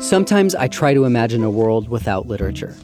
Sometimes 0.00 0.54
I 0.54 0.68
try 0.68 0.94
to 0.94 1.04
imagine 1.04 1.42
a 1.42 1.50
world 1.50 1.88
without 1.88 2.26
literature. 2.26 2.74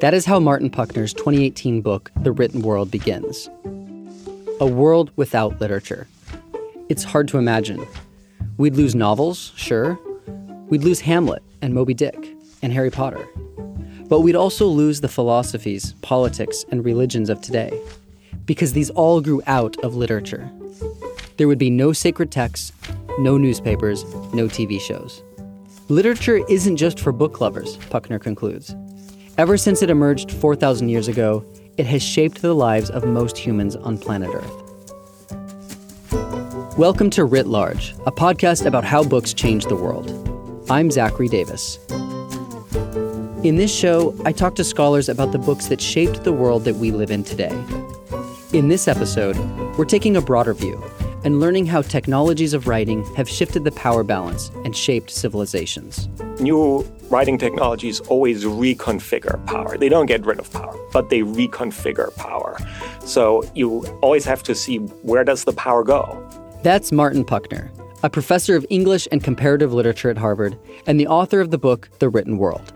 That 0.00 0.14
is 0.14 0.24
how 0.24 0.40
Martin 0.40 0.70
Puchner's 0.70 1.12
2018 1.12 1.82
book, 1.82 2.10
The 2.22 2.32
Written 2.32 2.62
World, 2.62 2.90
begins. 2.90 3.48
A 4.60 4.66
world 4.66 5.10
without 5.16 5.60
literature. 5.60 6.08
It's 6.88 7.04
hard 7.04 7.28
to 7.28 7.38
imagine. 7.38 7.86
We'd 8.56 8.76
lose 8.76 8.94
novels, 8.94 9.52
sure. 9.56 9.98
We'd 10.68 10.84
lose 10.84 11.00
Hamlet 11.00 11.42
and 11.60 11.74
Moby 11.74 11.94
Dick 11.94 12.34
and 12.62 12.72
Harry 12.72 12.90
Potter. 12.90 13.28
But 14.08 14.20
we'd 14.20 14.36
also 14.36 14.66
lose 14.66 15.00
the 15.00 15.08
philosophies, 15.08 15.92
politics, 16.02 16.64
and 16.70 16.84
religions 16.84 17.28
of 17.28 17.40
today, 17.42 17.78
because 18.46 18.72
these 18.72 18.90
all 18.90 19.20
grew 19.20 19.42
out 19.46 19.76
of 19.84 19.96
literature. 19.96 20.50
There 21.36 21.46
would 21.46 21.58
be 21.58 21.70
no 21.70 21.92
sacred 21.92 22.32
texts, 22.32 22.72
no 23.18 23.36
newspapers, 23.36 24.04
no 24.32 24.46
TV 24.46 24.80
shows. 24.80 25.22
Literature 25.90 26.44
isn't 26.50 26.76
just 26.76 27.00
for 27.00 27.12
book 27.12 27.40
lovers, 27.40 27.78
Puchner 27.88 28.20
concludes. 28.20 28.76
Ever 29.38 29.56
since 29.56 29.80
it 29.80 29.88
emerged 29.88 30.30
4,000 30.30 30.90
years 30.90 31.08
ago, 31.08 31.42
it 31.78 31.86
has 31.86 32.02
shaped 32.02 32.42
the 32.42 32.52
lives 32.52 32.90
of 32.90 33.06
most 33.06 33.38
humans 33.38 33.74
on 33.74 33.96
planet 33.96 34.28
Earth. 34.34 34.52
Welcome 36.76 37.08
to 37.08 37.24
Writ 37.24 37.46
Large, 37.46 37.94
a 38.04 38.12
podcast 38.12 38.66
about 38.66 38.84
how 38.84 39.02
books 39.02 39.32
change 39.32 39.64
the 39.64 39.76
world. 39.76 40.10
I'm 40.68 40.90
Zachary 40.90 41.28
Davis. 41.28 41.78
In 43.42 43.56
this 43.56 43.74
show, 43.74 44.14
I 44.26 44.32
talk 44.32 44.56
to 44.56 44.64
scholars 44.64 45.08
about 45.08 45.32
the 45.32 45.38
books 45.38 45.68
that 45.68 45.80
shaped 45.80 46.22
the 46.22 46.34
world 46.34 46.64
that 46.64 46.74
we 46.74 46.90
live 46.90 47.10
in 47.10 47.24
today. 47.24 47.64
In 48.52 48.68
this 48.68 48.88
episode, 48.88 49.38
we're 49.78 49.86
taking 49.86 50.18
a 50.18 50.20
broader 50.20 50.52
view 50.52 50.84
and 51.28 51.40
learning 51.40 51.66
how 51.66 51.82
technologies 51.82 52.54
of 52.54 52.66
writing 52.66 53.04
have 53.14 53.28
shifted 53.28 53.62
the 53.62 53.72
power 53.72 54.02
balance 54.02 54.50
and 54.64 54.74
shaped 54.74 55.10
civilizations. 55.10 56.08
New 56.40 56.80
writing 57.10 57.36
technologies 57.36 58.00
always 58.00 58.46
reconfigure 58.46 59.44
power. 59.44 59.76
They 59.76 59.90
don't 59.90 60.06
get 60.06 60.24
rid 60.24 60.38
of 60.38 60.50
power, 60.50 60.74
but 60.90 61.10
they 61.10 61.20
reconfigure 61.20 62.16
power. 62.16 62.56
So 63.04 63.44
you 63.54 63.84
always 64.00 64.24
have 64.24 64.42
to 64.44 64.54
see 64.54 64.78
where 64.78 65.22
does 65.22 65.44
the 65.44 65.52
power 65.52 65.84
go? 65.84 66.26
That's 66.62 66.92
Martin 66.92 67.26
Puchner, 67.26 67.70
a 68.02 68.08
professor 68.08 68.56
of 68.56 68.64
English 68.70 69.06
and 69.12 69.22
comparative 69.22 69.74
literature 69.74 70.08
at 70.08 70.16
Harvard 70.16 70.58
and 70.86 70.98
the 70.98 71.08
author 71.08 71.42
of 71.42 71.50
the 71.50 71.58
book 71.58 71.90
The 71.98 72.08
Written 72.08 72.38
World. 72.38 72.72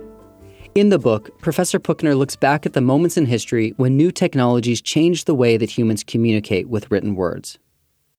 In 0.75 0.91
the 0.91 0.99
book, 0.99 1.41
Professor 1.41 1.81
Puchner 1.81 2.15
looks 2.15 2.37
back 2.37 2.67
at 2.67 2.75
the 2.75 2.83
moments 2.83 3.17
in 3.17 3.25
history 3.25 3.73
when 3.79 3.97
new 3.97 4.13
technologies 4.13 4.83
changed 4.83 5.25
the 5.25 5.35
way 5.35 5.57
that 5.57 5.71
humans 5.71 6.05
communicate 6.05 6.69
with 6.69 6.91
written 6.91 7.15
words. 7.15 7.59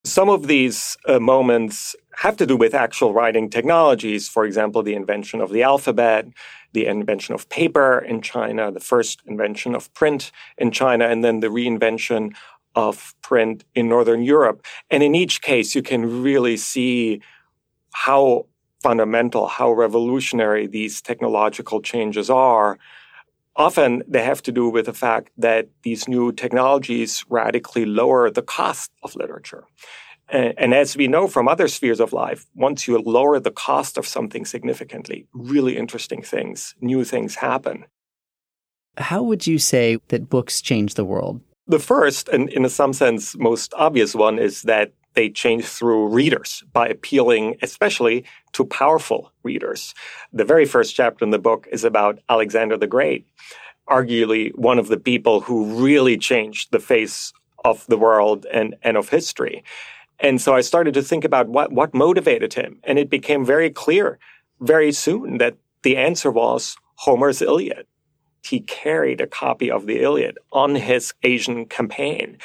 Some 0.06 0.30
of 0.30 0.48
these 0.48 0.98
uh, 1.08 1.20
moments 1.20 1.96
have 2.18 2.36
to 2.38 2.46
do 2.46 2.58
with 2.58 2.74
actual 2.74 3.14
writing 3.14 3.50
technologies. 3.50 4.28
For 4.28 4.44
example, 4.46 4.84
the 4.84 4.96
invention 4.96 5.40
of 5.40 5.52
the 5.52 5.64
alphabet, 5.64 6.28
the 6.74 6.88
invention 6.88 7.34
of 7.34 7.48
paper 7.48 8.00
in 8.00 8.22
China, 8.22 8.70
the 8.70 8.82
first 8.82 9.22
invention 9.26 9.74
of 9.74 9.94
print 9.94 10.32
in 10.58 10.72
China, 10.72 11.06
and 11.08 11.24
then 11.24 11.40
the 11.40 11.48
reinvention 11.48 12.34
of 12.76 13.16
print 13.22 13.64
in 13.76 13.88
Northern 13.88 14.24
Europe. 14.24 14.66
And 14.90 15.04
in 15.04 15.16
each 15.16 15.42
case, 15.42 15.74
you 15.74 15.82
can 15.82 16.22
really 16.22 16.58
see 16.58 17.22
how 17.92 18.48
fundamental, 18.82 19.48
how 19.48 19.72
revolutionary 19.72 20.68
these 20.68 21.02
technological 21.02 21.82
changes 21.82 22.30
are. 22.30 22.78
Often 23.56 24.04
they 24.08 24.24
have 24.24 24.42
to 24.44 24.52
do 24.52 24.68
with 24.68 24.86
the 24.88 24.94
fact 24.94 25.30
that 25.38 25.68
these 25.84 26.08
new 26.08 26.32
technologies 26.32 27.24
radically 27.30 27.86
lower 27.86 28.30
the 28.32 28.42
cost 28.42 28.92
of 29.04 29.16
literature. 29.16 29.66
And, 30.30 30.54
and, 30.58 30.74
as 30.74 30.98
we 30.98 31.08
know 31.08 31.28
from 31.28 31.48
other 31.48 31.68
spheres 31.68 32.00
of 32.00 32.14
life, 32.14 32.46
once 32.56 32.88
you 32.88 32.98
lower 32.98 33.40
the 33.40 33.52
cost 33.52 33.98
of 33.98 34.08
something 34.08 34.46
significantly, 34.46 35.28
really 35.34 35.78
interesting 35.78 36.24
things, 36.24 36.74
new 36.82 37.04
things 37.04 37.36
happen. 37.36 37.86
How 38.98 39.22
would 39.22 39.46
you 39.46 39.60
say 39.60 39.98
that 40.08 40.30
books 40.30 40.62
change 40.62 40.94
the 40.94 41.06
world? 41.06 41.42
The 41.68 41.80
first, 41.80 42.30
and 42.30 42.50
in 42.50 42.68
some 42.70 42.94
sense 42.94 43.36
most 43.38 43.74
obvious 43.76 44.16
one, 44.16 44.40
is 44.40 44.64
that 44.64 44.94
they 45.14 45.30
change 45.30 45.66
through 45.66 46.08
readers 46.08 46.64
by 46.74 46.88
appealing 46.88 47.58
especially 47.62 48.26
to 48.54 48.66
powerful 48.66 49.32
readers. 49.44 49.94
The 50.32 50.46
very 50.46 50.66
first 50.66 50.96
chapter 50.96 51.24
in 51.24 51.32
the 51.32 51.40
book 51.40 51.68
is 51.72 51.84
about 51.84 52.20
Alexander 52.30 52.78
the 52.78 52.88
Great, 52.88 53.28
arguably 53.90 54.54
one 54.56 54.80
of 54.80 54.88
the 54.88 55.00
people 55.00 55.42
who 55.42 55.84
really 55.84 56.18
changed 56.18 56.72
the 56.72 56.80
face 56.80 57.34
of 57.64 57.86
the 57.88 57.98
world 57.98 58.46
and, 58.52 58.76
and 58.84 58.98
of 58.98 59.10
history. 59.10 59.64
And 60.20 60.42
so 60.42 60.56
I 60.56 60.62
started 60.62 60.94
to 60.94 61.02
think 61.02 61.26
about 61.26 61.48
what, 61.50 61.72
what 61.72 61.94
motivated 61.94 62.54
him. 62.54 62.80
And 62.84 63.00
it 63.00 63.10
became 63.10 63.46
very 63.46 63.70
clear 63.70 64.20
very 64.62 64.92
soon 64.92 65.38
that 65.40 65.58
the 65.84 65.98
answer 65.98 66.32
was 66.32 66.78
Homer's 66.96 67.42
Iliad. 67.42 67.86
He 68.42 68.62
carried 68.62 69.22
a 69.22 69.28
copy 69.28 69.72
of 69.72 69.86
the 69.86 70.02
Iliad 70.02 70.38
on 70.52 70.76
his 70.76 71.14
Asian 71.24 71.66
campaign. 71.66 72.38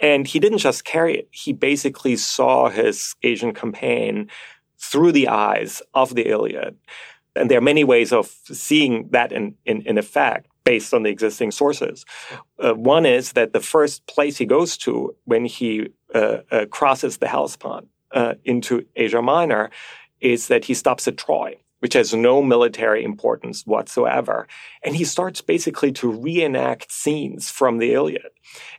And 0.00 0.26
he 0.26 0.38
didn't 0.38 0.58
just 0.58 0.84
carry 0.84 1.16
it, 1.18 1.28
he 1.30 1.52
basically 1.52 2.16
saw 2.16 2.68
his 2.68 3.14
Asian 3.22 3.54
campaign 3.54 4.28
through 4.78 5.12
the 5.12 5.28
eyes 5.28 5.82
of 5.94 6.14
the 6.14 6.28
Iliad. 6.28 6.76
And 7.34 7.50
there 7.50 7.58
are 7.58 7.62
many 7.62 7.84
ways 7.84 8.12
of 8.12 8.26
seeing 8.46 9.08
that 9.10 9.32
in, 9.32 9.54
in, 9.64 9.82
in 9.82 9.98
effect 9.98 10.48
based 10.64 10.92
on 10.92 11.04
the 11.04 11.10
existing 11.10 11.50
sources. 11.50 12.04
Uh, 12.58 12.74
one 12.74 13.06
is 13.06 13.32
that 13.32 13.52
the 13.52 13.60
first 13.60 14.06
place 14.06 14.36
he 14.36 14.44
goes 14.44 14.76
to 14.78 15.14
when 15.24 15.44
he 15.44 15.88
uh, 16.14 16.38
uh, 16.50 16.66
crosses 16.66 17.18
the 17.18 17.28
Hellespont 17.28 17.86
uh, 18.12 18.34
into 18.44 18.84
Asia 18.96 19.22
Minor 19.22 19.70
is 20.20 20.48
that 20.48 20.64
he 20.64 20.74
stops 20.74 21.06
at 21.06 21.16
Troy 21.16 21.56
which 21.80 21.94
has 21.94 22.14
no 22.14 22.42
military 22.42 23.04
importance 23.04 23.66
whatsoever. 23.66 24.46
And 24.82 24.96
he 24.96 25.04
starts 25.04 25.40
basically 25.40 25.92
to 25.92 26.10
reenact 26.10 26.90
scenes 26.90 27.50
from 27.50 27.78
the 27.78 27.92
Iliad. 27.92 28.30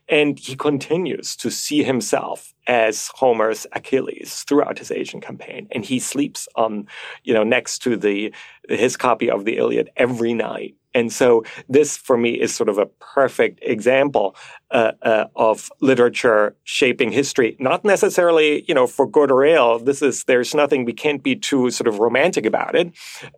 And 0.09 0.39
he 0.39 0.55
continues 0.55 1.35
to 1.37 1.51
see 1.51 1.83
himself 1.83 2.53
as 2.65 3.09
Homer's 3.15 3.67
Achilles 3.73 4.43
throughout 4.47 4.79
his 4.79 4.91
Asian 4.91 5.21
campaign. 5.21 5.67
And 5.71 5.85
he 5.85 5.99
sleeps 5.99 6.47
on, 6.55 6.87
you 7.23 7.33
know, 7.33 7.43
next 7.43 7.79
to 7.79 7.97
the, 7.97 8.33
his 8.67 8.97
copy 8.97 9.29
of 9.29 9.45
the 9.45 9.57
Iliad 9.57 9.89
every 9.95 10.33
night. 10.33 10.75
And 10.97 11.13
so 11.13 11.43
this, 11.69 11.95
for 11.95 12.17
me, 12.17 12.31
is 12.31 12.55
sort 12.55 12.69
of 12.69 12.79
a 12.79 12.87
perfect 12.87 13.59
example 13.61 14.35
uh, 14.71 14.93
uh, 15.03 15.25
of 15.35 15.69
literature 15.79 16.55
shaping 16.63 17.11
history. 17.11 17.55
Not 17.59 17.85
necessarily, 17.85 18.65
you 18.67 18.73
know, 18.73 18.87
for 18.87 19.07
good 19.07 19.29
or 19.29 19.45
ill. 19.45 19.77
This 19.77 20.01
is 20.01 20.23
there's 20.23 20.55
nothing 20.55 20.85
we 20.85 20.93
can't 20.93 21.21
be 21.21 21.35
too 21.35 21.69
sort 21.69 21.87
of 21.87 21.99
romantic 21.99 22.47
about 22.47 22.75
it, 22.75 22.91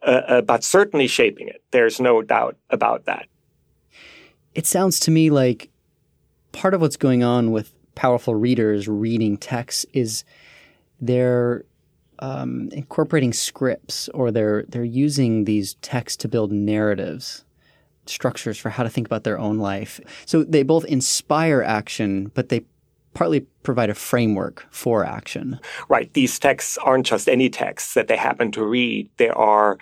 uh, 0.03 0.21
uh 0.27 0.41
but 0.41 0.63
certainly 0.63 1.07
shaping 1.07 1.49
it. 1.49 1.61
There's 1.71 1.99
no 1.99 2.21
doubt 2.21 2.55
about 2.69 3.03
that. 3.05 3.27
It 4.55 4.65
sounds 4.65 4.97
to 5.01 5.11
me 5.11 5.29
like 5.29 5.69
part 6.53 6.73
of 6.73 6.79
what's 6.79 6.97
going 6.97 7.23
on 7.23 7.51
with 7.51 7.73
powerful 7.93 8.35
readers 8.35 8.87
reading 8.87 9.35
texts 9.35 9.85
is 9.91 10.23
they're 11.01 11.65
um, 12.19 12.69
incorporating 12.71 13.33
scripts 13.33 14.07
or 14.13 14.31
they're 14.31 14.63
they're 14.69 14.83
using 14.85 15.43
these 15.43 15.73
texts 15.81 16.15
to 16.17 16.29
build 16.29 16.53
narratives 16.53 17.43
structures 18.09 18.57
for 18.57 18.69
how 18.69 18.83
to 18.83 18.89
think 18.89 19.07
about 19.07 19.23
their 19.23 19.39
own 19.39 19.57
life. 19.57 19.99
So 20.25 20.43
they 20.43 20.63
both 20.63 20.85
inspire 20.85 21.61
action, 21.61 22.31
but 22.33 22.49
they 22.49 22.65
partly 23.13 23.41
provide 23.63 23.89
a 23.89 23.95
framework 23.95 24.65
for 24.69 25.03
action. 25.05 25.59
Right. 25.87 26.11
These 26.13 26.39
texts 26.39 26.77
aren't 26.77 27.05
just 27.05 27.27
any 27.27 27.49
texts 27.49 27.93
that 27.93 28.07
they 28.07 28.17
happen 28.17 28.51
to 28.51 28.63
read. 28.63 29.09
They 29.17 29.29
are 29.29 29.77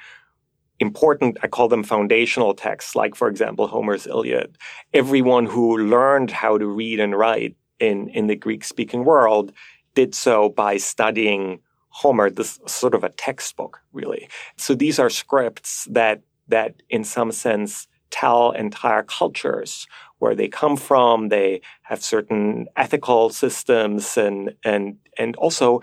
important, 0.80 1.38
I 1.44 1.48
call 1.48 1.68
them 1.68 1.84
foundational 1.84 2.54
texts, 2.54 2.96
like, 2.96 3.16
for 3.16 3.28
example, 3.28 3.68
Homer's 3.68 4.08
Iliad. 4.08 4.58
Everyone 4.94 5.46
who 5.46 5.78
learned 5.78 6.32
how 6.32 6.58
to 6.58 6.68
read 6.68 7.00
and 7.00 7.18
write 7.18 7.56
in, 7.80 8.10
in 8.10 8.28
the 8.28 8.36
Greek 8.36 8.64
speaking 8.64 9.04
world 9.04 9.52
did 9.96 10.14
so 10.14 10.50
by 10.50 10.78
studying 10.78 11.60
Homer, 11.90 12.30
this 12.30 12.60
sort 12.68 12.94
of 12.94 13.04
a 13.04 13.10
textbook, 13.10 13.80
really. 13.92 14.30
So 14.56 14.76
these 14.76 15.00
are 15.00 15.10
scripts 15.10 15.86
that, 15.90 16.22
that 16.48 16.76
in 16.90 17.04
some 17.04 17.32
sense, 17.32 17.88
tell 18.10 18.52
entire 18.52 19.04
cultures 19.04 19.88
where 20.20 20.36
they 20.36 20.48
come 20.48 20.78
from. 20.78 21.30
They 21.30 21.62
have 21.84 22.04
certain 22.04 22.68
ethical 22.76 23.30
systems 23.30 24.18
and, 24.18 24.54
and, 24.64 24.98
and 25.18 25.36
also 25.36 25.82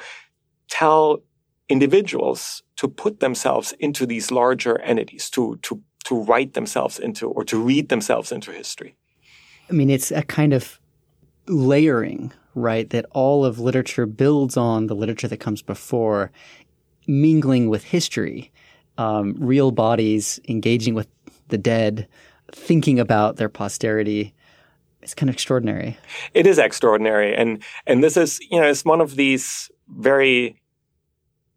tell 0.69 1.23
individuals 1.69 2.63
to 2.77 2.89
put 2.89 3.21
themselves 3.21 3.73
into 3.79 4.07
these 4.07 4.31
larger 4.31 4.81
entities, 4.81 5.31
to, 5.31 5.59
to, 5.63 5.81
to 6.05 6.23
write 6.23 6.55
themselves 6.55 6.99
into 6.99 7.29
or 7.29 7.45
to 7.45 7.59
read 7.59 7.89
themselves 7.89 8.33
into 8.33 8.51
history. 8.51 8.97
I 9.71 9.73
mean, 9.73 9.91
it's 9.91 10.11
a 10.11 10.23
kind 10.23 10.53
of 10.53 10.79
layering, 11.47 12.33
right? 12.55 12.89
That 12.91 13.07
all 13.13 13.45
of 13.45 13.59
literature 13.59 14.07
builds 14.07 14.57
on 14.57 14.87
the 14.87 14.95
literature 14.95 15.29
that 15.29 15.41
comes 15.41 15.63
before, 15.63 16.31
mingling 17.07 17.69
with 17.69 17.85
history, 17.85 18.51
um, 18.99 19.35
real 19.39 19.71
bodies 19.71 20.41
engaging 20.49 20.95
with 20.95 21.09
the 21.49 21.59
dead, 21.59 22.09
thinking 22.53 22.99
about 22.99 23.37
their 23.37 23.49
posterity. 23.49 24.35
It's 25.03 25.15
kind 25.15 25.29
of 25.29 25.35
extraordinary. 25.35 25.99
It 26.33 26.47
is 26.47 26.59
extraordinary, 26.59 27.35
and 27.35 27.63
and 27.87 28.03
this 28.03 28.17
is 28.17 28.41
you 28.51 28.61
know 28.61 28.69
it's 28.69 28.85
one 28.85 29.01
of 29.01 29.17
these 29.17 29.71
very 29.89 30.61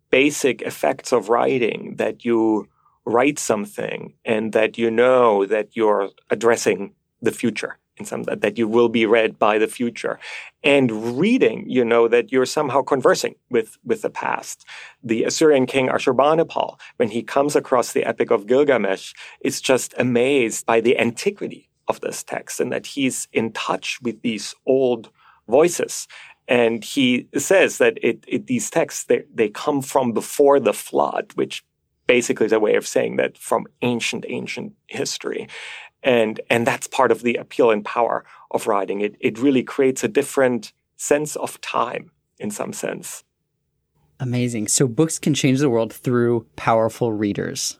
basic 0.09 0.61
effects 0.61 1.11
of 1.11 1.29
writing 1.29 1.95
that 1.97 2.25
you 2.25 2.67
write 3.05 3.39
something 3.39 4.13
and 4.25 4.51
that 4.53 4.77
you 4.77 4.91
know 4.91 5.45
that 5.45 5.75
you're 5.75 6.09
addressing 6.29 6.93
the 7.21 7.31
future 7.31 7.77
in 7.97 8.05
some 8.05 8.23
that 8.23 8.57
you 8.57 8.67
will 8.67 8.89
be 8.89 9.05
read 9.05 9.39
by 9.39 9.57
the 9.57 9.67
future. 9.67 10.19
And 10.63 11.19
reading 11.19 11.69
you 11.69 11.83
know 11.83 12.07
that 12.07 12.31
you're 12.31 12.45
somehow 12.45 12.81
conversing 12.81 13.35
with 13.49 13.77
with 13.83 14.01
the 14.01 14.09
past. 14.09 14.65
The 15.03 15.23
assyrian 15.23 15.65
king 15.65 15.87
ashurbanipal 15.87 16.79
when 16.97 17.09
he 17.09 17.23
comes 17.23 17.55
across 17.55 17.93
the 17.93 18.05
epic 18.05 18.31
of 18.31 18.47
gilgamesh 18.47 19.13
is 19.41 19.61
just 19.61 19.93
amazed 19.97 20.65
by 20.65 20.81
the 20.81 20.97
antiquity 20.99 21.69
of 21.87 22.01
this 22.01 22.23
text 22.23 22.59
and 22.59 22.71
that 22.71 22.85
he's 22.85 23.27
in 23.31 23.51
touch 23.53 23.99
with 24.01 24.21
these 24.21 24.53
old 24.65 25.09
voices. 25.47 26.07
And 26.49 26.83
he 26.83 27.27
says 27.37 27.77
that 27.77 27.97
it, 28.01 28.23
it, 28.27 28.47
these 28.47 28.69
texts 28.69 29.05
they, 29.05 29.23
they 29.33 29.49
come 29.49 29.81
from 29.81 30.13
before 30.13 30.59
the 30.59 30.73
flood 30.73 31.31
which 31.35 31.63
basically 32.07 32.45
is 32.45 32.53
a 32.53 32.59
way 32.59 32.75
of 32.75 32.87
saying 32.87 33.17
that 33.17 33.37
from 33.37 33.65
ancient 33.81 34.25
ancient 34.29 34.73
history 34.87 35.47
and 36.03 36.39
and 36.49 36.65
that's 36.65 36.87
part 36.87 37.11
of 37.11 37.21
the 37.21 37.35
appeal 37.35 37.71
and 37.71 37.83
power 37.83 38.23
of 38.51 38.67
writing 38.67 39.01
it 39.01 39.15
it 39.19 39.39
really 39.39 39.63
creates 39.63 40.03
a 40.03 40.07
different 40.07 40.73
sense 40.95 41.35
of 41.35 41.59
time 41.61 42.11
in 42.39 42.51
some 42.51 42.73
sense. 42.73 43.23
Amazing. 44.19 44.67
So 44.67 44.87
books 44.87 45.19
can 45.19 45.33
change 45.33 45.59
the 45.59 45.69
world 45.69 45.93
through 45.93 46.47
powerful 46.55 47.13
readers. 47.13 47.79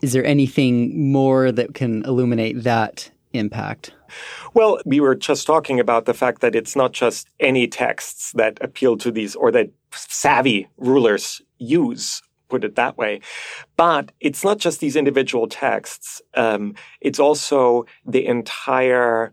Is 0.00 0.14
there 0.14 0.24
anything 0.24 1.12
more 1.12 1.52
that 1.52 1.74
can 1.74 2.02
illuminate 2.04 2.62
that 2.62 3.10
impact? 3.32 3.92
Well 4.54 4.80
we 4.84 5.00
were 5.00 5.14
just 5.14 5.46
talking 5.46 5.78
about 5.78 6.06
the 6.06 6.14
fact 6.14 6.40
that 6.40 6.54
it's 6.54 6.74
not 6.74 6.92
just 6.92 7.28
any 7.38 7.68
texts 7.68 8.32
that 8.32 8.58
appeal 8.60 8.96
to 8.98 9.10
these 9.10 9.36
or 9.36 9.50
that 9.52 9.70
savvy 9.92 10.68
rulers 10.78 11.42
use 11.58 12.22
put 12.50 12.64
it 12.64 12.76
that 12.76 12.98
way. 12.98 13.20
But 13.76 14.12
it's 14.20 14.44
not 14.44 14.58
just 14.58 14.80
these 14.80 14.96
individual 14.96 15.46
texts. 15.48 16.20
Um, 16.34 16.74
it's 17.00 17.18
also 17.18 17.86
the 18.04 18.26
entire 18.26 19.32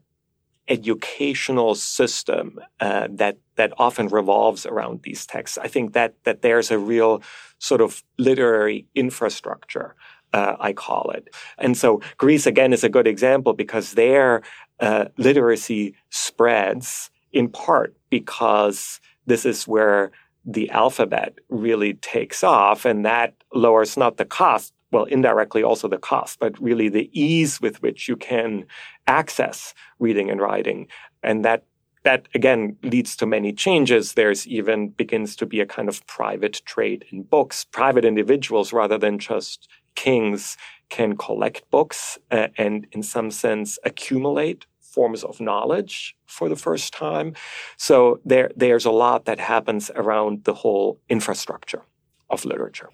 educational 0.68 1.76
system 1.76 2.60
uh, 2.80 3.08
that 3.12 3.38
that 3.56 3.74
often 3.78 4.08
revolves 4.08 4.66
around 4.66 5.02
these 5.04 5.26
texts. 5.26 5.58
I 5.58 5.68
think 5.68 5.94
that 5.94 6.16
that 6.24 6.42
there's 6.42 6.72
a 6.72 6.80
real 6.80 7.22
sort 7.60 7.82
of 7.82 8.04
literary 8.18 8.86
infrastructure. 8.96 9.96
Uh, 10.34 10.58
I 10.60 10.74
call 10.74 11.12
it. 11.12 11.34
And 11.58 11.78
so 11.78 12.02
Greece 12.18 12.46
again 12.46 12.74
is 12.74 12.84
a 12.84 12.90
good 12.90 13.08
example 13.08 13.54
because 13.54 13.94
their 13.94 14.44
uh, 14.82 15.06
literacy 15.18 15.96
spreads 16.10 17.10
in 17.32 17.48
part 17.48 17.96
because 18.10 19.00
this 19.26 19.46
is 19.46 19.68
where 19.68 20.12
the 20.50 20.70
alphabet 20.70 21.34
really 21.50 21.94
takes 21.96 22.42
off, 22.44 22.86
and 22.86 23.06
that 23.06 23.34
lowers 23.54 23.98
not 23.98 24.16
the 24.16 24.26
cost, 24.26 24.74
well, 24.92 25.04
indirectly 25.04 25.62
also 25.62 25.90
the 25.90 25.98
cost, 25.98 26.40
but 26.40 26.58
really 26.62 26.88
the 26.88 27.10
ease 27.12 27.60
with 27.60 27.82
which 27.82 28.08
you 28.08 28.16
can 28.16 28.66
access 29.06 29.74
reading 30.00 30.32
and 30.32 30.40
writing. 30.40 30.88
And 31.22 31.44
that 31.44 31.64
that 32.04 32.30
again 32.34 32.78
leads 32.84 33.18
to 33.18 33.26
many 33.26 33.52
changes. 33.52 34.14
There's 34.14 34.48
even 34.48 34.90
begins 34.90 35.36
to 35.36 35.46
be 35.46 35.60
a 35.60 35.66
kind 35.66 35.90
of 35.90 36.06
private 36.08 36.62
trade 36.66 37.04
in 37.12 37.24
books. 37.24 37.66
Private 37.66 38.06
individuals, 38.06 38.72
rather 38.72 38.98
than 38.98 39.20
just 39.20 39.68
kings, 39.96 40.56
can 40.88 41.18
collect 41.18 41.70
books 41.70 42.18
uh, 42.32 42.48
and, 42.58 42.88
in 42.94 43.04
some 43.04 43.30
sense, 43.30 43.78
accumulate 43.84 44.66
forms 44.98 45.24
of 45.24 45.40
knowledge 45.40 46.16
for 46.26 46.50
the 46.50 46.56
first 46.56 46.92
time. 46.92 47.36
So 47.78 48.20
there, 48.26 48.50
there's 48.56 48.86
a 48.86 48.96
lot 49.06 49.26
that 49.26 49.40
happens 49.40 49.92
around 49.94 50.44
the 50.46 50.56
whole 50.56 51.00
infrastructure 51.08 51.84
of 52.32 52.46
literature. 52.46 52.90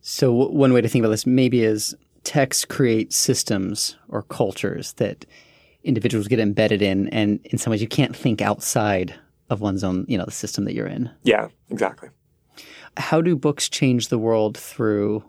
So 0.00 0.32
one 0.32 0.72
way 0.72 0.80
to 0.80 0.88
think 0.88 1.02
about 1.02 1.10
this 1.10 1.26
maybe 1.26 1.62
is 1.62 1.94
text 2.24 2.68
create 2.68 3.12
systems 3.12 3.98
or 4.08 4.22
cultures 4.22 4.94
that 4.94 5.26
individuals 5.84 6.26
get 6.26 6.40
embedded 6.40 6.80
in, 6.80 7.08
and 7.10 7.38
in 7.44 7.58
some 7.58 7.70
ways 7.70 7.82
you 7.82 7.86
can't 7.86 8.16
think 8.16 8.40
outside 8.40 9.14
of 9.50 9.60
one's 9.60 9.84
own, 9.84 10.06
you 10.08 10.16
know, 10.16 10.24
the 10.24 10.30
system 10.30 10.64
that 10.64 10.72
you're 10.72 10.86
in. 10.86 11.10
Yeah, 11.22 11.48
exactly. 11.68 12.08
How 12.96 13.20
do 13.20 13.36
books 13.36 13.68
change 13.68 14.08
the 14.08 14.18
world 14.18 14.56
through 14.56 15.22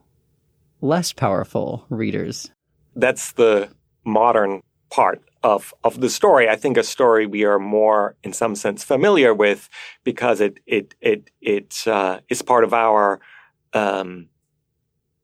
less 0.80 1.12
powerful 1.12 1.86
readers? 1.90 2.50
That's 2.96 3.34
the 3.34 3.68
modern 4.06 4.62
part 4.90 5.22
of 5.48 5.74
of 5.86 6.02
the 6.02 6.10
story. 6.10 6.50
I 6.50 6.58
think 6.58 6.76
a 6.76 6.84
story 6.84 7.26
we 7.26 7.46
are 7.46 7.60
more, 7.60 8.16
in 8.22 8.34
some 8.34 8.54
sense, 8.56 8.84
familiar 8.84 9.34
with 9.34 9.70
because 10.04 10.42
it 10.42 10.60
it 10.66 10.94
it 11.00 11.32
it 11.42 11.88
uh, 11.88 12.20
is 12.28 12.42
part 12.42 12.64
of 12.66 12.74
our 12.74 13.22
um, 13.74 14.28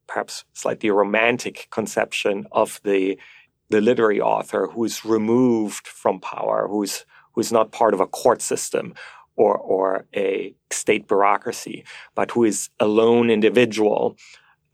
perhaps 0.08 0.46
slightly 0.54 0.90
romantic 0.90 1.68
conception 1.72 2.48
of 2.54 2.80
the 2.84 3.20
the 3.70 3.81
literary 3.81 4.22
author 4.22 4.68
who's 4.68 5.04
removed 5.04 5.88
from 5.88 6.22
power, 6.22 6.68
who's 6.70 7.06
who's 7.34 7.52
not 7.52 7.74
part 7.74 7.94
of 7.94 8.00
a 8.00 8.08
court 8.08 8.42
system 8.42 8.94
or 9.36 9.58
or 9.58 10.06
a 10.16 10.56
state 10.72 11.06
bureaucracy, 11.10 11.84
but 12.16 12.31
who 12.31 12.46
is 12.46 12.70
a 12.80 12.88
lone 12.88 13.30
individual 13.30 14.16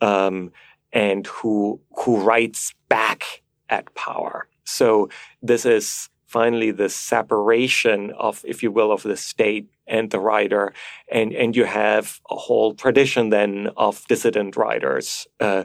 um, 0.02 0.52
and 0.94 1.26
who 1.26 1.82
who 1.98 2.22
writes 2.22 2.76
back 2.88 3.42
at 3.68 3.86
power. 3.96 4.48
So 4.70 5.10
this 5.42 5.66
is 5.66 6.10
finally 6.30 6.72
the 6.72 6.90
separation 6.90 8.12
of, 8.12 8.44
if 8.46 8.62
you 8.62 8.72
will, 8.72 8.92
of 8.92 9.04
the 9.04 9.18
state 9.18 9.68
and 9.88 10.12
the 10.12 10.20
writer, 10.20 10.74
and 11.12 11.34
and 11.34 11.56
you 11.56 11.66
have 11.66 12.22
a 12.30 12.36
whole 12.36 12.76
tradition 12.76 13.30
then 13.30 13.70
of 13.76 14.06
dissident 14.08 14.56
writers 14.56 15.28
uh, 15.40 15.64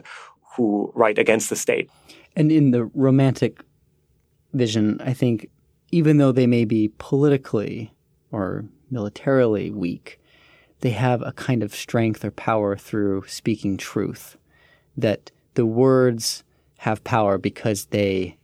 who 0.55 0.91
write 0.95 1.19
against 1.19 1.49
the 1.49 1.55
state. 1.55 1.89
And 2.35 2.51
in 2.51 2.71
the 2.71 2.85
romantic 2.93 3.63
vision, 4.53 4.99
I 5.01 5.13
think 5.13 5.49
even 5.91 6.17
though 6.17 6.31
they 6.31 6.47
may 6.47 6.65
be 6.65 6.91
politically 6.97 7.93
or 8.31 8.65
militarily 8.89 9.71
weak, 9.71 10.19
they 10.79 10.91
have 10.91 11.21
a 11.21 11.31
kind 11.31 11.63
of 11.63 11.75
strength 11.75 12.25
or 12.25 12.31
power 12.31 12.75
through 12.75 13.23
speaking 13.27 13.77
truth. 13.77 14.37
That 14.97 15.31
the 15.53 15.65
words 15.65 16.43
have 16.79 17.03
power 17.03 17.37
because 17.37 17.85
they 17.87 18.37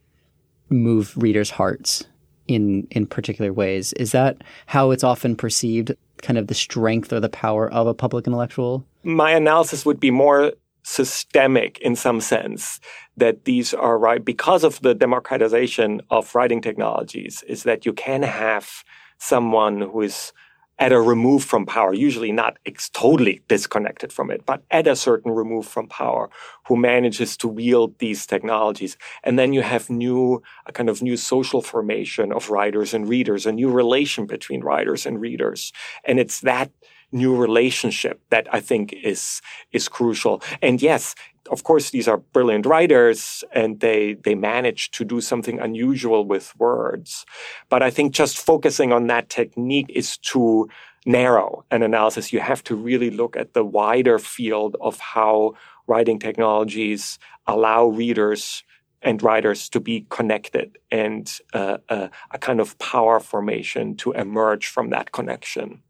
move 0.71 1.13
readers' 1.17 1.51
hearts 1.51 2.05
in 2.47 2.87
in 2.91 3.05
particular 3.05 3.53
ways. 3.53 3.93
Is 3.93 4.11
that 4.11 4.43
how 4.65 4.91
it's 4.91 5.03
often 5.03 5.35
perceived? 5.35 5.95
Kind 6.21 6.37
of 6.37 6.47
the 6.47 6.53
strength 6.53 7.11
or 7.11 7.19
the 7.19 7.29
power 7.29 7.71
of 7.71 7.87
a 7.87 7.93
public 7.93 8.27
intellectual? 8.27 8.85
My 9.03 9.31
analysis 9.31 9.85
would 9.85 9.99
be 9.99 10.11
more 10.11 10.53
systemic 10.83 11.77
in 11.79 11.95
some 11.95 12.21
sense 12.21 12.79
that 13.17 13.45
these 13.45 13.73
are 13.73 13.97
right 13.97 14.23
because 14.23 14.63
of 14.63 14.81
the 14.81 14.95
democratization 14.95 16.01
of 16.09 16.33
writing 16.33 16.61
technologies 16.61 17.43
is 17.47 17.63
that 17.63 17.85
you 17.85 17.93
can 17.93 18.23
have 18.23 18.83
someone 19.19 19.81
who 19.81 20.01
is 20.01 20.33
at 20.81 20.91
a 20.91 20.99
remove 20.99 21.43
from 21.43 21.63
power, 21.67 21.93
usually 21.93 22.31
not 22.31 22.57
ex- 22.65 22.89
totally 22.89 23.43
disconnected 23.47 24.11
from 24.11 24.31
it, 24.31 24.43
but 24.47 24.63
at 24.71 24.87
a 24.87 24.95
certain 24.95 25.31
remove 25.31 25.67
from 25.67 25.87
power, 25.87 26.27
who 26.67 26.75
manages 26.75 27.37
to 27.37 27.47
wield 27.47 27.99
these 27.99 28.25
technologies. 28.25 28.97
And 29.23 29.37
then 29.37 29.53
you 29.53 29.61
have 29.61 29.91
new, 29.91 30.41
a 30.65 30.71
kind 30.71 30.89
of 30.89 31.03
new 31.03 31.17
social 31.17 31.61
formation 31.61 32.33
of 32.33 32.49
writers 32.49 32.95
and 32.95 33.07
readers, 33.07 33.45
a 33.45 33.51
new 33.51 33.69
relation 33.69 34.25
between 34.25 34.61
writers 34.61 35.05
and 35.05 35.21
readers. 35.21 35.71
And 36.03 36.19
it's 36.19 36.39
that 36.41 36.71
new 37.11 37.35
relationship 37.35 38.21
that 38.29 38.47
I 38.51 38.59
think 38.59 38.93
is, 38.93 39.41
is 39.71 39.87
crucial. 39.89 40.41
And 40.61 40.81
yes, 40.81 41.15
of 41.49 41.63
course, 41.63 41.89
these 41.89 42.07
are 42.07 42.17
brilliant 42.17 42.65
writers 42.65 43.43
and 43.51 43.79
they, 43.79 44.13
they 44.13 44.35
manage 44.35 44.91
to 44.91 45.03
do 45.03 45.19
something 45.21 45.59
unusual 45.59 46.25
with 46.25 46.57
words. 46.57 47.25
But 47.69 47.81
I 47.83 47.89
think 47.89 48.13
just 48.13 48.37
focusing 48.37 48.93
on 48.93 49.07
that 49.07 49.29
technique 49.29 49.89
is 49.89 50.17
too 50.17 50.69
narrow 51.05 51.65
an 51.71 51.83
analysis. 51.83 52.31
You 52.31 52.39
have 52.39 52.63
to 52.65 52.75
really 52.75 53.09
look 53.09 53.35
at 53.35 53.53
the 53.53 53.65
wider 53.65 54.19
field 54.19 54.77
of 54.79 54.99
how 54.99 55.55
writing 55.87 56.19
technologies 56.19 57.19
allow 57.47 57.87
readers 57.87 58.63
and 59.01 59.21
writers 59.23 59.67
to 59.69 59.79
be 59.79 60.05
connected 60.09 60.77
and 60.91 61.39
uh, 61.53 61.77
uh, 61.89 62.07
a 62.29 62.37
kind 62.37 62.59
of 62.59 62.77
power 62.77 63.19
formation 63.19 63.95
to 63.95 64.11
emerge 64.11 64.67
from 64.67 64.91
that 64.91 65.11
connection. 65.11 65.81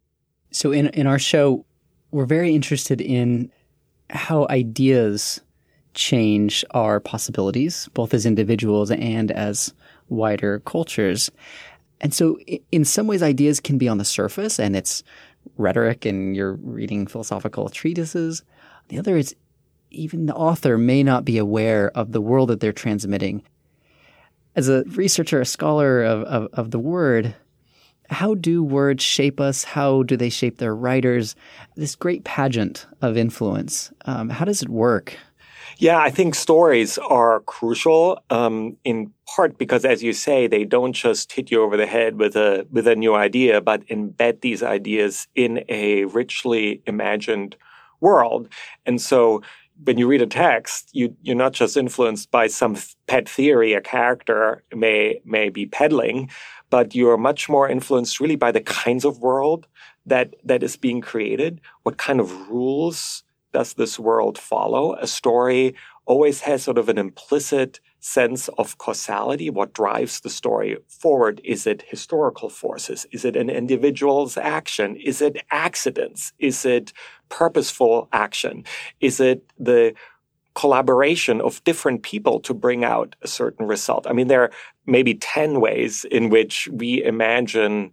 So, 0.52 0.72
in, 0.72 0.88
in 0.90 1.08
our 1.08 1.20
show, 1.20 1.66
we're 2.12 2.26
very 2.26 2.54
interested 2.54 3.02
in 3.02 3.52
how 4.10 4.48
ideas 4.50 5.40
change 5.94 6.64
our 6.72 7.00
possibilities, 7.00 7.90
both 7.94 8.14
as 8.14 8.26
individuals 8.26 8.92
and 8.92 9.32
as 9.32 9.74
wider 10.10 10.60
cultures. 10.60 11.32
And 12.02 12.14
so, 12.14 12.38
in 12.72 12.86
some 12.86 13.08
ways, 13.08 13.24
ideas 13.24 13.60
can 13.60 13.78
be 13.78 13.88
on 13.88 13.98
the 13.98 14.06
surface 14.06 14.60
and 14.60 14.76
it's 14.76 15.04
rhetoric 15.58 16.06
and 16.06 16.36
you're 16.36 16.54
reading 16.54 17.08
philosophical 17.08 17.70
treatises. 17.70 18.44
The 18.90 19.00
other 19.00 19.18
is 19.18 19.36
even 19.92 20.26
the 20.26 20.36
author 20.36 20.78
may 20.78 21.04
not 21.04 21.26
be 21.26 21.38
aware 21.38 21.92
of 21.92 22.12
the 22.12 22.22
world 22.22 22.50
that 22.50 22.60
they're 22.60 22.74
transmitting. 22.74 23.44
As 24.56 24.68
a 24.68 24.84
researcher, 24.84 25.40
a 25.42 25.46
scholar 25.46 26.04
of, 26.04 26.24
of, 26.24 26.50
of 26.54 26.72
the 26.72 26.80
word, 26.80 27.36
how 28.12 28.36
do 28.36 28.64
words 28.64 29.04
shape 29.04 29.40
us? 29.40 29.64
How 29.64 30.04
do 30.04 30.18
they 30.18 30.30
shape 30.30 30.58
their 30.58 30.76
writers? 30.76 31.36
This 31.76 31.96
great 31.96 32.24
pageant 32.24 32.86
of 33.02 33.18
influence, 33.18 33.92
um, 34.06 34.30
how 34.30 34.46
does 34.46 34.62
it 34.62 34.70
work? 34.70 35.18
Yeah, 35.78 35.98
I 35.98 36.12
think 36.12 36.36
stories 36.36 36.98
are 37.00 37.40
crucial 37.42 38.22
um, 38.30 38.78
in 38.84 39.12
part 39.36 39.58
because, 39.58 39.86
as 39.86 40.04
you 40.04 40.14
say, 40.14 40.46
they 40.46 40.64
don't 40.66 40.94
just 40.94 41.32
hit 41.32 41.50
you 41.50 41.64
over 41.64 41.78
the 41.78 41.88
head 41.88 42.20
with 42.20 42.36
a 42.36 42.68
with 42.70 42.86
a 42.86 42.96
new 42.96 43.16
idea, 43.16 43.62
but 43.62 43.86
embed 43.88 44.42
these 44.42 44.62
ideas 44.62 45.28
in 45.34 45.64
a 45.70 46.06
richly 46.06 46.84
imagined 46.86 47.56
world. 48.00 48.50
And 48.86 49.02
so, 49.02 49.42
when 49.84 49.98
you 49.98 50.08
read 50.08 50.22
a 50.22 50.28
text, 50.28 50.90
you 50.94 51.16
you're 51.24 51.36
not 51.36 51.54
just 51.54 51.78
influenced 51.78 52.30
by 52.30 52.48
some 52.48 52.78
pet 53.08 53.28
theory 53.28 53.74
a 53.74 53.82
character 53.82 54.64
may 54.76 55.22
may 55.26 55.50
be 55.50 55.66
peddling, 55.66 56.30
but 56.72 56.96
you're 56.96 57.18
much 57.18 57.48
more 57.48 57.70
influenced 57.70 58.20
really 58.20 58.36
by 58.36 58.52
the 58.52 58.62
kinds 58.62 59.06
of 59.06 59.20
world 59.20 59.68
that 60.08 60.34
that 60.44 60.64
is 60.64 60.76
being 60.78 61.02
created, 61.02 61.62
what 61.84 61.98
kind 61.98 62.20
of 62.20 62.50
rules 62.50 63.24
does 63.54 63.74
this 63.74 64.00
world 64.00 64.38
follow? 64.38 64.96
A 64.96 65.06
story 65.06 65.76
always 66.06 66.42
has 66.42 66.64
sort 66.64 66.80
of 66.80 66.90
an 66.90 66.98
implicit 66.98 67.80
sense 68.00 68.48
of 68.58 68.78
causality. 68.78 69.50
What 69.50 69.74
drives 69.74 70.22
the 70.22 70.30
story 70.30 70.78
forward? 70.88 71.40
Is 71.44 71.68
it 71.68 71.84
historical 71.88 72.50
forces? 72.50 73.06
Is 73.12 73.26
it 73.26 73.36
an 73.36 73.50
individual's 73.50 74.38
action? 74.38 74.96
Is 74.96 75.22
it 75.22 75.38
accidents? 75.52 76.34
Is 76.40 76.66
it 76.66 76.94
purposeful 77.30 78.08
action? 78.12 78.64
Is 79.00 79.20
it 79.20 79.46
the 79.60 79.94
collaboration 80.54 81.42
of 81.42 81.64
different 81.64 82.04
people 82.04 82.40
to 82.42 82.54
bring 82.54 82.84
out 82.84 83.16
a 83.22 83.28
certain 83.28 83.68
result? 83.68 84.08
I 84.08 84.14
mean, 84.14 84.28
there 84.28 84.44
are 84.44 84.52
maybe 84.86 85.14
10 85.14 85.60
ways 85.60 86.06
in 86.06 86.30
which 86.30 86.68
we 86.72 87.04
imagine 87.04 87.92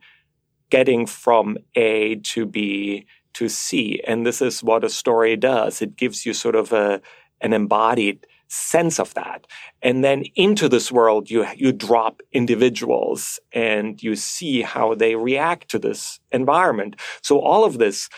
getting 0.71 1.07
from 1.07 1.57
A 1.75 2.17
to 2.17 2.47
B 2.47 3.07
to 3.35 3.49
C. 3.49 4.01
And 4.07 4.27
this 4.27 4.43
is 4.43 4.63
what 4.63 4.85
a 4.85 4.91
story 4.91 5.37
does. 5.37 5.81
It 5.81 5.97
gives 5.97 6.27
you 6.27 6.33
sort 6.33 6.57
of 6.57 6.73
a, 6.73 7.01
an 7.41 7.53
embodied 7.53 8.27
sense 8.49 8.99
of 8.99 9.15
that. 9.15 9.47
And 9.83 10.03
then 10.03 10.25
into 10.35 10.69
this 10.69 10.91
world, 10.91 11.31
you, 11.31 11.47
you 11.55 11.73
drop 11.73 12.21
individuals 12.33 13.39
and 13.53 14.03
you 14.03 14.17
see 14.17 14.63
how 14.63 14.95
they 14.95 15.15
react 15.15 15.71
to 15.71 15.79
this 15.79 16.19
environment. 16.33 16.97
So 17.23 17.41
all 17.41 17.65
of 17.65 17.79
this, 17.79 18.09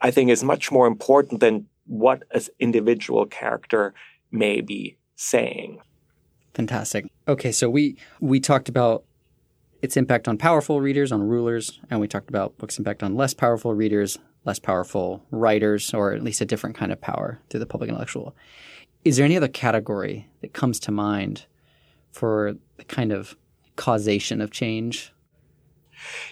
I 0.00 0.10
think, 0.10 0.30
is 0.30 0.44
much 0.44 0.70
more 0.70 0.86
important 0.86 1.40
than 1.40 1.66
what 1.90 2.22
an 2.30 2.42
individual 2.60 3.26
character 3.26 3.92
may 4.30 4.60
be 4.60 4.96
saying. 5.16 5.80
Fantastic. 6.54 7.06
Okay, 7.26 7.50
so 7.50 7.68
we 7.68 7.96
we 8.20 8.38
talked 8.38 8.68
about 8.68 9.04
its 9.82 9.96
impact 9.96 10.28
on 10.28 10.38
powerful 10.38 10.80
readers, 10.80 11.10
on 11.10 11.22
rulers, 11.22 11.80
and 11.90 12.00
we 12.00 12.06
talked 12.06 12.28
about 12.28 12.56
books' 12.58 12.78
impact 12.78 13.02
on 13.02 13.16
less 13.16 13.34
powerful 13.34 13.74
readers, 13.74 14.18
less 14.44 14.60
powerful 14.60 15.24
writers, 15.32 15.92
or 15.92 16.12
at 16.12 16.22
least 16.22 16.40
a 16.40 16.44
different 16.44 16.76
kind 16.76 16.92
of 16.92 17.00
power 17.00 17.40
through 17.48 17.60
the 17.60 17.66
public 17.66 17.88
intellectual. 17.88 18.36
Is 19.04 19.16
there 19.16 19.24
any 19.24 19.36
other 19.36 19.48
category 19.48 20.28
that 20.42 20.52
comes 20.52 20.78
to 20.80 20.92
mind 20.92 21.46
for 22.12 22.54
the 22.76 22.84
kind 22.84 23.10
of 23.12 23.36
causation 23.76 24.40
of 24.40 24.50
change? 24.52 25.12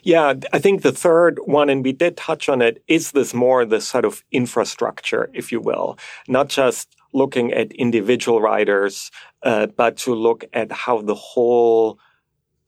Yeah, 0.03 0.35
I 0.53 0.59
think 0.59 0.83
the 0.83 0.93
third 0.93 1.39
one, 1.45 1.69
and 1.69 1.85
we 1.85 1.93
did 1.93 2.17
touch 2.17 2.49
on 2.49 2.63
it, 2.63 2.83
is 2.87 3.13
this 3.13 3.35
more 3.35 3.65
the 3.65 3.81
sort 3.81 4.05
of 4.05 4.25
infrastructure, 4.31 5.31
if 5.33 5.53
you 5.53 5.61
will, 5.61 5.99
not 6.27 6.49
just 6.49 6.97
looking 7.13 7.53
at 7.53 7.73
individual 7.73 8.41
writers, 8.41 9.11
uh, 9.43 9.67
but 9.67 9.97
to 9.97 10.15
look 10.15 10.45
at 10.53 10.71
how 10.71 11.01
the 11.01 11.15
whole 11.15 11.99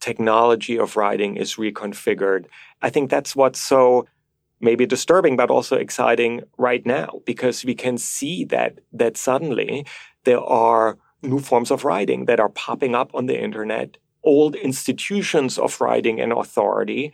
technology 0.00 0.78
of 0.78 0.97
writing 0.97 1.37
is 1.37 1.57
reconfigured. 1.57 2.47
I 2.80 2.90
think 2.90 3.11
that's 3.11 3.37
what's 3.37 3.61
so 3.61 4.07
maybe 4.61 4.87
disturbing, 4.87 5.37
but 5.37 5.50
also 5.50 5.76
exciting 5.76 6.42
right 6.59 6.85
now 6.85 7.21
because 7.25 7.64
we 7.64 7.75
can 7.75 7.99
see 7.99 8.45
that, 8.47 8.78
that 8.92 9.16
suddenly 9.16 9.87
there 10.25 10.40
are 10.40 10.99
new 11.23 11.38
forms 11.38 11.71
of 11.71 11.85
writing 11.85 12.26
that 12.26 12.40
are 12.40 12.49
popping 12.49 12.95
up 12.95 13.14
on 13.14 13.26
the 13.26 13.38
internet. 13.40 13.97
Old 14.22 14.54
institutions 14.54 15.58
of 15.58 15.80
writing 15.80 16.20
and 16.20 16.32
authority, 16.32 17.12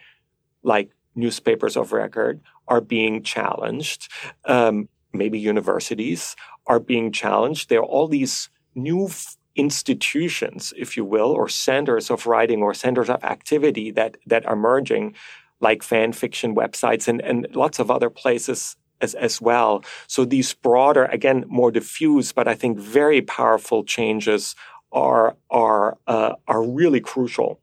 like 0.62 0.90
newspapers 1.14 1.76
of 1.76 1.92
record, 1.92 2.40
are 2.68 2.80
being 2.80 3.22
challenged. 3.22 4.10
Um, 4.44 4.88
maybe 5.12 5.38
universities 5.38 6.36
are 6.66 6.80
being 6.80 7.12
challenged. 7.12 7.68
There 7.68 7.80
are 7.80 7.84
all 7.84 8.08
these 8.08 8.50
new 8.74 9.08
institutions, 9.54 10.74
if 10.76 10.96
you 10.96 11.04
will, 11.04 11.30
or 11.30 11.48
centers 11.48 12.10
of 12.10 12.26
writing 12.26 12.62
or 12.62 12.74
centers 12.74 13.08
of 13.08 13.22
activity 13.24 13.90
that 13.92 14.16
that 14.26 14.44
are 14.46 14.52
emerging 14.52 15.14
like 15.60 15.82
fan 15.82 16.12
fiction 16.12 16.54
websites 16.54 17.08
and, 17.08 17.20
and 17.22 17.46
lots 17.54 17.78
of 17.78 17.90
other 17.90 18.10
places 18.10 18.76
as, 19.00 19.14
as 19.14 19.40
well. 19.40 19.82
So 20.06 20.24
these 20.24 20.52
broader, 20.54 21.06
again, 21.06 21.44
more 21.48 21.70
diffuse, 21.70 22.32
but 22.32 22.48
I 22.48 22.54
think 22.54 22.78
very 22.78 23.22
powerful 23.22 23.84
changes 23.84 24.54
are, 24.92 25.36
are, 25.50 25.98
uh, 26.06 26.34
are 26.46 26.62
really 26.62 27.00
crucial. 27.00 27.60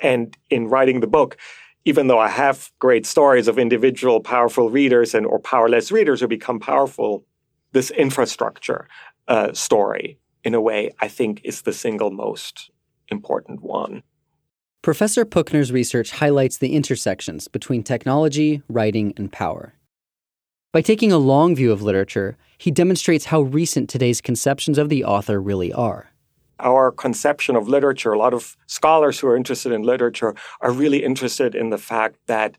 And 0.00 0.36
in 0.50 0.68
writing 0.68 1.00
the 1.00 1.06
book, 1.06 1.36
even 1.84 2.06
though 2.06 2.18
I 2.18 2.28
have 2.28 2.70
great 2.78 3.06
stories 3.06 3.48
of 3.48 3.58
individual 3.58 4.20
powerful 4.20 4.70
readers 4.70 5.14
and 5.14 5.26
or 5.26 5.38
powerless 5.38 5.92
readers 5.92 6.20
who 6.20 6.28
become 6.28 6.58
powerful, 6.58 7.24
this 7.72 7.90
infrastructure 7.90 8.88
uh, 9.28 9.52
story, 9.52 10.18
in 10.44 10.54
a 10.54 10.60
way, 10.60 10.90
I 11.00 11.08
think 11.08 11.40
is 11.44 11.62
the 11.62 11.72
single 11.72 12.10
most 12.10 12.70
important 13.08 13.62
one. 13.62 14.02
Professor 14.82 15.24
Puchner's 15.24 15.72
research 15.72 16.10
highlights 16.10 16.58
the 16.58 16.74
intersections 16.74 17.48
between 17.48 17.82
technology, 17.82 18.62
writing, 18.68 19.14
and 19.16 19.32
power. 19.32 19.74
By 20.72 20.82
taking 20.82 21.12
a 21.12 21.18
long 21.18 21.54
view 21.54 21.72
of 21.72 21.82
literature, 21.82 22.36
he 22.58 22.70
demonstrates 22.70 23.26
how 23.26 23.42
recent 23.42 23.88
today's 23.88 24.20
conceptions 24.20 24.76
of 24.76 24.88
the 24.88 25.04
author 25.04 25.40
really 25.40 25.72
are. 25.72 26.10
Our 26.64 26.90
conception 26.90 27.56
of 27.56 27.68
literature, 27.68 28.12
a 28.12 28.18
lot 28.18 28.34
of 28.34 28.56
scholars 28.66 29.20
who 29.20 29.28
are 29.28 29.36
interested 29.36 29.70
in 29.70 29.82
literature 29.82 30.34
are 30.60 30.72
really 30.72 31.04
interested 31.04 31.54
in 31.54 31.70
the 31.70 31.78
fact 31.78 32.16
that 32.26 32.56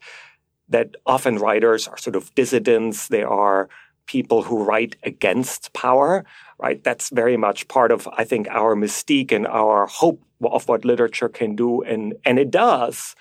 that 0.69 0.95
often 1.05 1.37
writers 1.37 1.87
are 1.87 1.97
sort 1.97 2.15
of 2.15 2.33
dissidents, 2.33 3.07
they 3.07 3.23
are 3.23 3.69
people 4.07 4.43
who 4.43 4.63
write 4.63 4.95
against 5.03 5.73
power, 5.73 6.25
right? 6.59 6.83
That's 6.83 7.09
very 7.09 7.37
much 7.37 7.67
part 7.67 7.91
of, 7.91 8.07
I 8.17 8.23
think, 8.23 8.47
our 8.49 8.75
mystique 8.75 9.31
and 9.31 9.47
our 9.47 9.87
hope 9.87 10.21
of 10.43 10.67
what 10.67 10.85
literature 10.85 11.29
can 11.29 11.55
do. 11.55 11.81
And, 11.81 12.15
and 12.23 12.39
it 12.39 12.51
does. 12.51 13.15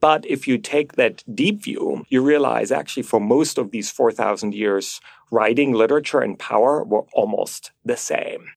But 0.00 0.26
if 0.26 0.46
you 0.46 0.58
take 0.58 0.92
that 0.92 1.24
deep 1.34 1.62
view, 1.62 2.04
you 2.08 2.22
realize 2.22 2.70
actually 2.70 3.04
for 3.04 3.20
most 3.20 3.56
of 3.56 3.70
these 3.70 3.90
4,000 3.90 4.54
years, 4.54 5.00
writing, 5.30 5.72
literature, 5.72 6.20
and 6.20 6.38
power 6.38 6.84
were 6.84 7.06
almost 7.12 7.72
the 7.84 7.96
same. 7.96 8.48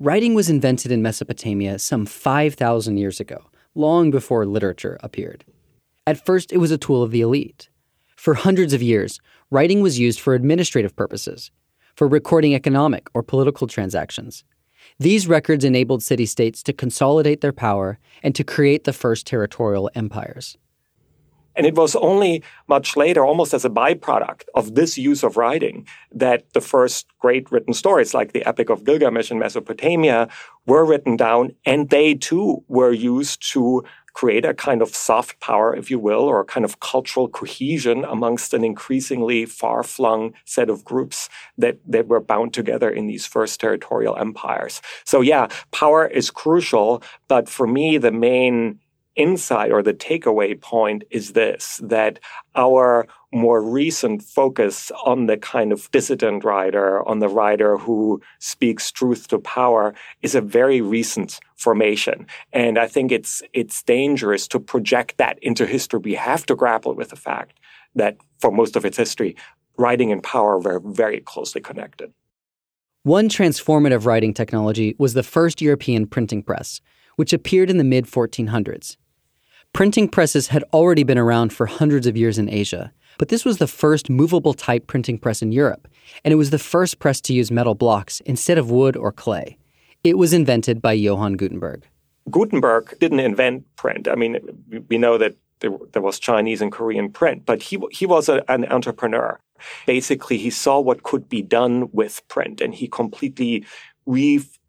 Writing 0.00 0.32
was 0.32 0.48
invented 0.48 0.92
in 0.92 1.02
Mesopotamia 1.02 1.76
some 1.76 2.06
5,000 2.06 2.98
years 2.98 3.18
ago, 3.18 3.50
long 3.74 4.12
before 4.12 4.46
literature 4.46 4.96
appeared. 5.02 5.44
At 6.06 6.24
first, 6.24 6.52
it 6.52 6.58
was 6.58 6.70
a 6.70 6.78
tool 6.78 7.02
of 7.02 7.10
the 7.10 7.20
elite. 7.20 7.68
For 8.14 8.34
hundreds 8.34 8.72
of 8.72 8.80
years, 8.80 9.18
writing 9.50 9.80
was 9.80 9.98
used 9.98 10.20
for 10.20 10.34
administrative 10.34 10.94
purposes, 10.94 11.50
for 11.96 12.06
recording 12.06 12.54
economic 12.54 13.08
or 13.12 13.24
political 13.24 13.66
transactions. 13.66 14.44
These 15.00 15.26
records 15.26 15.64
enabled 15.64 16.04
city 16.04 16.26
states 16.26 16.62
to 16.62 16.72
consolidate 16.72 17.40
their 17.40 17.52
power 17.52 17.98
and 18.22 18.36
to 18.36 18.44
create 18.44 18.84
the 18.84 18.92
first 18.92 19.26
territorial 19.26 19.90
empires. 19.96 20.56
And 21.58 21.66
it 21.66 21.74
was 21.74 21.96
only 21.96 22.42
much 22.68 22.96
later, 22.96 23.24
almost 23.24 23.52
as 23.52 23.64
a 23.64 23.70
byproduct 23.70 24.44
of 24.54 24.76
this 24.76 24.96
use 24.96 25.24
of 25.24 25.36
writing, 25.36 25.86
that 26.12 26.44
the 26.54 26.60
first 26.60 27.06
great 27.18 27.50
written 27.50 27.74
stories, 27.74 28.14
like 28.14 28.32
the 28.32 28.46
Epic 28.46 28.70
of 28.70 28.84
Gilgamesh 28.84 29.32
in 29.32 29.40
Mesopotamia, 29.40 30.28
were 30.66 30.84
written 30.84 31.16
down, 31.16 31.54
and 31.66 31.90
they 31.90 32.14
too 32.14 32.62
were 32.68 32.92
used 32.92 33.50
to 33.52 33.82
create 34.14 34.44
a 34.44 34.54
kind 34.54 34.82
of 34.82 34.94
soft 34.94 35.38
power, 35.40 35.74
if 35.74 35.90
you 35.90 35.98
will, 35.98 36.22
or 36.22 36.40
a 36.40 36.44
kind 36.44 36.64
of 36.64 36.80
cultural 36.80 37.28
cohesion 37.28 38.04
amongst 38.04 38.54
an 38.54 38.64
increasingly 38.64 39.44
far 39.44 39.82
flung 39.82 40.34
set 40.44 40.68
of 40.68 40.84
groups 40.84 41.28
that, 41.56 41.78
that 41.86 42.08
were 42.08 42.20
bound 42.20 42.52
together 42.52 42.90
in 42.90 43.06
these 43.06 43.26
first 43.26 43.60
territorial 43.60 44.16
empires. 44.16 44.80
So, 45.04 45.20
yeah, 45.20 45.48
power 45.70 46.06
is 46.06 46.30
crucial. 46.30 47.02
But 47.28 47.48
for 47.48 47.66
me, 47.66 47.98
the 47.98 48.10
main 48.10 48.80
insight 49.18 49.72
or 49.72 49.82
the 49.82 49.92
takeaway 49.92 50.58
point 50.58 51.02
is 51.10 51.32
this 51.32 51.80
that 51.82 52.20
our 52.54 53.06
more 53.32 53.60
recent 53.60 54.22
focus 54.22 54.90
on 55.04 55.26
the 55.26 55.36
kind 55.36 55.72
of 55.72 55.90
dissident 55.90 56.44
writer, 56.44 57.06
on 57.06 57.18
the 57.18 57.28
writer 57.28 57.76
who 57.76 58.22
speaks 58.38 58.90
truth 58.90 59.28
to 59.28 59.38
power, 59.38 59.92
is 60.22 60.34
a 60.34 60.40
very 60.40 60.80
recent 60.80 61.40
formation. 61.56 62.26
And 62.52 62.78
I 62.78 62.86
think 62.86 63.12
it's 63.12 63.42
it's 63.52 63.82
dangerous 63.82 64.48
to 64.48 64.60
project 64.60 65.18
that 65.18 65.38
into 65.42 65.66
history. 65.66 66.00
We 66.02 66.14
have 66.14 66.46
to 66.46 66.54
grapple 66.54 66.94
with 66.94 67.10
the 67.10 67.16
fact 67.16 67.58
that 67.96 68.16
for 68.38 68.50
most 68.50 68.76
of 68.76 68.84
its 68.84 68.96
history, 68.96 69.36
writing 69.76 70.12
and 70.12 70.22
power 70.22 70.58
were 70.58 70.80
very 70.80 71.20
closely 71.20 71.60
connected. 71.60 72.12
One 73.02 73.28
transformative 73.28 74.06
writing 74.06 74.32
technology 74.32 74.94
was 74.98 75.14
the 75.14 75.22
first 75.22 75.60
European 75.60 76.06
printing 76.06 76.42
press, 76.42 76.80
which 77.16 77.32
appeared 77.32 77.70
in 77.70 77.78
the 77.78 77.84
mid 77.84 78.06
1400s. 78.06 78.96
Printing 79.78 80.08
presses 80.08 80.48
had 80.48 80.64
already 80.72 81.04
been 81.04 81.18
around 81.18 81.52
for 81.52 81.66
hundreds 81.66 82.08
of 82.08 82.16
years 82.16 82.36
in 82.36 82.50
Asia, 82.50 82.92
but 83.16 83.28
this 83.28 83.44
was 83.44 83.58
the 83.58 83.68
first 83.68 84.10
movable 84.10 84.52
type 84.52 84.88
printing 84.88 85.18
press 85.18 85.40
in 85.40 85.52
Europe, 85.52 85.86
and 86.24 86.32
it 86.32 86.34
was 86.34 86.50
the 86.50 86.58
first 86.58 86.98
press 86.98 87.20
to 87.20 87.32
use 87.32 87.52
metal 87.52 87.76
blocks 87.76 88.18
instead 88.26 88.58
of 88.58 88.72
wood 88.72 88.96
or 88.96 89.12
clay. 89.12 89.56
It 90.02 90.18
was 90.18 90.32
invented 90.32 90.82
by 90.82 90.94
Johann 90.94 91.34
Gutenberg. 91.34 91.86
Gutenberg 92.28 92.98
didn't 92.98 93.20
invent 93.20 93.72
print. 93.76 94.08
I 94.08 94.16
mean, 94.16 94.40
we 94.88 94.98
know 94.98 95.16
that 95.16 95.36
there, 95.60 96.02
was 96.02 96.18
Chinese 96.18 96.60
and 96.60 96.72
Korean 96.72 97.12
print, 97.12 97.46
but 97.46 97.62
he, 97.62 97.78
he 97.92 98.04
was 98.04 98.28
a, 98.28 98.42
an 98.50 98.64
entrepreneur. 98.72 99.38
Basically, 99.86 100.38
he 100.38 100.50
saw 100.50 100.80
what 100.80 101.04
could 101.04 101.28
be 101.28 101.40
done 101.40 101.88
with 101.92 102.26
print 102.26 102.60
and 102.60 102.74
he 102.74 102.88
completely 102.88 103.64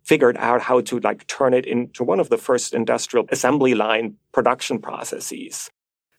refigured 0.09 0.37
out 0.37 0.61
how 0.61 0.81
to 0.81 0.99
like 0.99 1.25
turn 1.27 1.53
it 1.53 1.65
into 1.65 2.03
one 2.03 2.19
of 2.19 2.29
the 2.29 2.37
first 2.37 2.73
industrial 2.73 3.25
assembly 3.29 3.75
line 3.75 4.15
production 4.31 4.79
processes. 4.79 5.69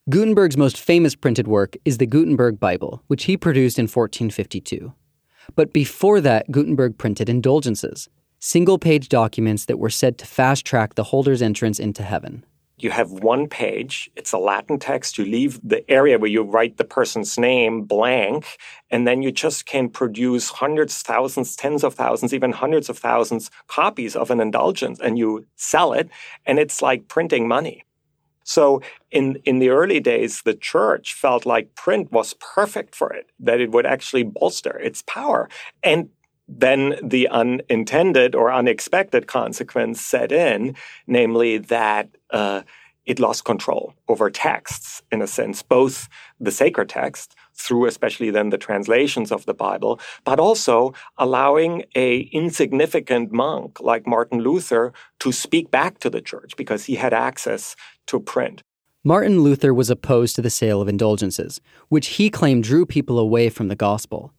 Gutenberg's 0.09 0.57
most 0.57 0.79
famous 0.79 1.15
printed 1.15 1.47
work 1.47 1.75
is 1.85 1.97
the 1.97 2.07
Gutenberg 2.07 2.59
Bible, 2.59 3.03
which 3.07 3.25
he 3.25 3.37
produced 3.37 3.77
in 3.77 3.83
1452. 3.83 4.93
But 5.55 5.73
before 5.73 6.21
that, 6.21 6.51
Gutenberg 6.51 6.97
printed 6.97 7.29
indulgences, 7.29 8.09
single 8.39 8.79
page 8.79 9.09
documents 9.09 9.65
that 9.65 9.77
were 9.77 9.89
said 9.89 10.17
to 10.19 10.25
fast 10.25 10.65
track 10.65 10.95
the 10.95 11.05
holder's 11.05 11.41
entrance 11.41 11.79
into 11.79 12.03
heaven. 12.03 12.45
You 12.83 12.89
have 12.91 13.11
one 13.11 13.47
page, 13.47 14.09
it's 14.15 14.31
a 14.31 14.37
Latin 14.37 14.79
text. 14.79 15.17
You 15.17 15.25
leave 15.25 15.59
the 15.63 15.89
area 15.89 16.17
where 16.17 16.29
you 16.29 16.41
write 16.41 16.77
the 16.77 16.83
person's 16.83 17.37
name 17.37 17.83
blank, 17.83 18.57
and 18.89 19.07
then 19.07 19.21
you 19.21 19.31
just 19.31 19.65
can 19.65 19.89
produce 19.89 20.49
hundreds, 20.49 21.01
thousands, 21.01 21.55
tens 21.55 21.83
of 21.83 21.93
thousands, 21.93 22.33
even 22.33 22.51
hundreds 22.51 22.89
of 22.89 22.97
thousands 22.97 23.51
copies 23.67 24.15
of 24.15 24.31
an 24.31 24.39
indulgence, 24.39 24.99
and 24.99 25.17
you 25.17 25.45
sell 25.55 25.93
it, 25.93 26.09
and 26.45 26.57
it's 26.57 26.81
like 26.81 27.07
printing 27.07 27.47
money. 27.47 27.85
So 28.43 28.81
in, 29.11 29.37
in 29.45 29.59
the 29.59 29.69
early 29.69 29.99
days, 29.99 30.41
the 30.41 30.55
church 30.55 31.13
felt 31.13 31.45
like 31.45 31.75
print 31.75 32.11
was 32.11 32.33
perfect 32.33 32.95
for 32.95 33.13
it, 33.13 33.27
that 33.39 33.61
it 33.61 33.71
would 33.71 33.85
actually 33.85 34.23
bolster 34.23 34.77
its 34.79 35.03
power. 35.03 35.47
And 35.83 36.09
then 36.59 36.95
the 37.01 37.27
unintended 37.29 38.35
or 38.35 38.51
unexpected 38.51 39.27
consequence 39.27 40.01
set 40.01 40.31
in, 40.31 40.75
namely 41.07 41.57
that 41.57 42.09
uh, 42.31 42.61
it 43.05 43.19
lost 43.19 43.45
control 43.45 43.93
over 44.07 44.29
texts, 44.29 45.01
in 45.11 45.21
a 45.21 45.27
sense, 45.27 45.63
both 45.63 46.07
the 46.39 46.51
sacred 46.51 46.89
text, 46.89 47.35
through 47.53 47.85
especially 47.85 48.29
then 48.29 48.49
the 48.49 48.57
translations 48.57 49.31
of 49.31 49.45
the 49.45 49.53
Bible, 49.53 49.99
but 50.23 50.39
also 50.39 50.93
allowing 51.17 51.83
a 51.95 52.21
insignificant 52.31 53.31
monk 53.31 53.79
like 53.79 54.05
Martin 54.05 54.39
Luther 54.39 54.93
to 55.19 55.31
speak 55.31 55.71
back 55.71 55.99
to 55.99 56.09
the 56.09 56.21
church 56.21 56.55
because 56.57 56.85
he 56.85 56.95
had 56.95 57.13
access 57.13 57.75
to 58.07 58.19
print. 58.19 58.61
Martin 59.03 59.41
Luther 59.41 59.73
was 59.73 59.89
opposed 59.89 60.35
to 60.35 60.43
the 60.43 60.49
sale 60.51 60.79
of 60.79 60.87
indulgences, 60.87 61.59
which 61.89 62.07
he 62.07 62.29
claimed 62.29 62.63
drew 62.63 62.85
people 62.85 63.17
away 63.17 63.49
from 63.49 63.67
the 63.67 63.75
gospel. 63.75 64.31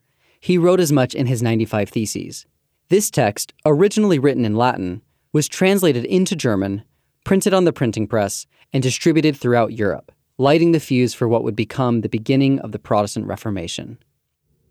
He 0.43 0.59
wrote 0.59 0.81
as 0.81 0.93
much 0.93 1.15
in 1.15 1.27
his 1.27 1.43
95 1.43 1.89
Theses. 1.89 2.47
This 2.91 3.11
text, 3.11 3.55
originally 3.65 4.19
written 4.19 4.45
in 4.45 4.57
Latin, 4.57 5.01
was 5.33 5.49
translated 5.49 6.05
into 6.05 6.37
German, 6.37 6.83
printed 7.25 7.55
on 7.55 7.65
the 7.65 7.73
printing 7.73 8.07
press, 8.07 8.47
and 8.73 8.83
distributed 8.83 9.37
throughout 9.37 9.73
Europe 9.73 10.13
lighting 10.39 10.73
the 10.73 10.81
fuse 10.81 11.15
for 11.15 11.29
what 11.29 11.45
would 11.45 11.57
become 11.57 12.01
the 12.01 12.09
beginning 12.09 12.59
of 12.61 12.73
the 12.73 12.79
Protestant 12.79 13.27
Reformation. 13.27 13.99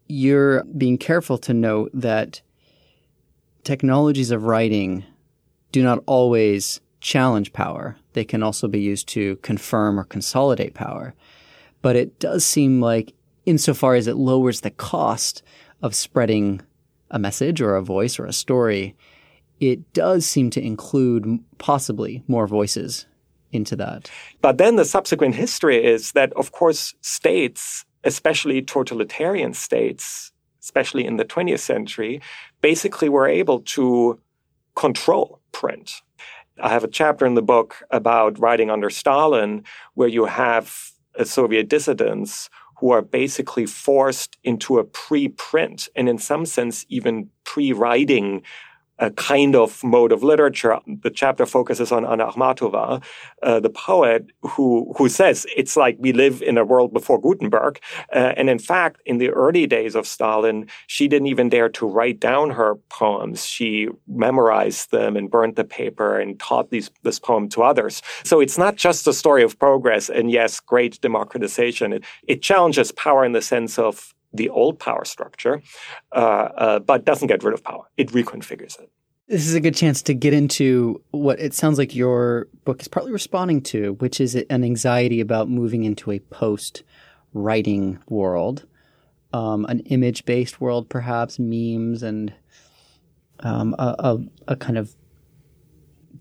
You're 0.08 0.64
being 0.66 0.98
careful 0.98 1.38
to 1.40 1.54
note 1.54 1.92
that 1.94 2.42
technologies 3.64 4.32
of 4.32 4.44
writing 4.44 5.06
do 5.72 5.82
not 5.82 6.04
always 6.06 6.82
challenge 7.00 7.54
power. 7.54 7.96
They 8.14 8.26
can 8.26 8.44
also 8.44 8.68
be 8.68 8.82
used 8.82 9.08
to 9.10 9.38
confirm 9.38 10.00
or 10.00 10.04
consolidate 10.04 10.74
power. 10.74 11.14
But 11.82 11.96
it 11.96 12.20
does 12.20 12.44
seem 12.44 12.82
like, 12.82 13.14
insofar 13.46 13.96
as 13.96 14.08
it 14.08 14.18
lowers 14.18 14.62
the 14.62 14.72
cost 14.72 15.42
of 15.82 15.96
spreading 15.96 16.62
a 17.10 17.20
message 17.20 17.62
or 17.62 17.76
a 17.76 17.82
voice 17.82 18.20
or 18.20 18.26
a 18.26 18.34
story, 18.34 18.96
it 19.60 19.94
does 19.94 20.26
seem 20.26 20.50
to 20.52 20.62
include 20.62 21.40
possibly 21.58 22.24
more 22.28 22.48
voices 22.48 23.06
into 23.52 23.76
that. 23.76 24.10
But 24.42 24.58
then 24.58 24.76
the 24.76 24.86
subsequent 24.86 25.36
history 25.36 25.84
is 25.84 26.14
that, 26.14 26.34
of 26.34 26.52
course, 26.52 26.96
states, 27.02 27.86
especially 28.04 28.62
totalitarian 28.62 29.54
states, 29.54 30.32
especially 30.62 31.06
in 31.06 31.18
the 31.18 31.26
20th 31.26 31.60
century, 31.60 32.22
basically 32.62 33.10
were 33.10 33.28
able 33.28 33.60
to 33.60 34.20
control 34.76 35.40
print. 35.52 36.02
I 36.62 36.70
have 36.70 36.84
a 36.84 36.88
chapter 36.88 37.26
in 37.26 37.34
the 37.34 37.42
book 37.42 37.84
about 37.92 38.40
writing 38.40 38.70
under 38.70 38.90
Stalin, 38.90 39.64
where 39.96 40.08
you 40.08 40.26
have 40.26 40.92
a 41.16 41.26
Soviet 41.26 41.68
dissidents 41.68 42.50
who 42.82 42.90
are 42.90 43.04
basically 43.04 43.68
forced 43.68 44.38
into 44.44 44.80
a 44.80 44.84
pre-print 44.84 45.88
and 45.96 46.10
in 46.10 46.18
some 46.18 46.48
sense 46.48 46.84
even 46.90 47.30
pre-writing 47.44 48.42
a 49.02 49.10
kind 49.12 49.56
of 49.56 49.84
mode 49.84 50.12
of 50.12 50.24
literature. 50.24 50.80
The 50.86 51.10
chapter 51.10 51.46
focuses 51.46 51.92
on 51.92 52.06
Anna 52.06 52.28
Akhmatova, 52.28 53.04
uh, 53.44 53.60
the 53.60 53.70
poet, 53.70 54.28
who 54.42 54.94
who 54.98 55.10
says 55.10 55.46
it's 55.58 55.76
like 55.76 55.98
we 56.00 56.14
live 56.14 56.42
in 56.42 56.58
a 56.58 56.64
world 56.64 56.94
before 56.94 57.20
Gutenberg. 57.20 57.80
Uh, 58.14 58.34
and 58.38 58.50
in 58.50 58.60
fact, 58.60 59.02
in 59.06 59.18
the 59.18 59.32
early 59.32 59.66
days 59.68 59.96
of 59.96 60.06
Stalin, 60.08 60.68
she 60.88 61.08
didn't 61.08 61.28
even 61.28 61.50
dare 61.50 61.70
to 61.70 61.88
write 61.88 62.20
down 62.20 62.52
her 62.52 62.76
poems. 62.90 63.46
She 63.46 63.90
memorized 64.08 64.92
them 64.92 65.18
and 65.18 65.30
burnt 65.30 65.56
the 65.56 65.64
paper 65.64 66.20
and 66.20 66.40
taught 66.40 66.70
these, 66.70 66.92
this 67.04 67.20
poem 67.20 67.50
to 67.50 67.64
others. 67.64 68.02
So 68.24 68.40
it's 68.40 68.58
not 68.58 68.76
just 68.76 69.08
a 69.08 69.14
story 69.14 69.44
of 69.44 69.58
progress 69.58 70.10
and 70.10 70.30
yes, 70.30 70.60
great 70.60 71.02
democratization. 71.02 71.94
It, 71.94 72.04
it 72.28 72.42
challenges 72.42 72.92
power 72.92 73.26
in 73.26 73.32
the 73.32 73.42
sense 73.42 73.80
of 73.80 74.14
the 74.34 74.50
old 74.50 74.80
power 74.80 75.06
structure, 75.06 75.62
uh, 76.14 76.16
uh, 76.16 76.80
but 76.80 77.06
doesn't 77.06 77.28
get 77.28 77.44
rid 77.44 77.54
of 77.54 77.64
power. 77.64 77.84
It 77.98 78.10
reconfigures 78.10 78.80
it. 78.80 78.90
This 79.28 79.48
is 79.48 79.54
a 79.54 79.62
good 79.62 79.76
chance 79.76 80.02
to 80.04 80.14
get 80.14 80.34
into 80.34 81.02
what 81.12 81.40
it 81.40 81.54
sounds 81.54 81.78
like 81.78 81.96
your 81.96 82.48
book 82.66 82.82
is 82.82 82.88
partly 82.88 83.14
responding 83.14 83.62
to, 83.64 83.94
which 83.94 84.20
is 84.20 84.36
an 84.36 84.64
anxiety 84.64 85.22
about 85.22 85.50
moving 85.50 85.86
into 85.86 86.12
a 86.12 86.20
post 86.20 86.84
writing 87.34 88.00
world, 88.10 88.66
um, 89.32 89.66
an 89.66 89.80
image 89.82 90.26
based 90.26 90.60
world, 90.60 90.90
perhaps, 90.90 91.40
memes, 91.40 92.04
and 92.04 92.34
um, 93.40 93.74
a, 93.80 93.96
a, 94.00 94.18
a 94.50 94.56
kind 94.58 94.78
of 94.78 94.96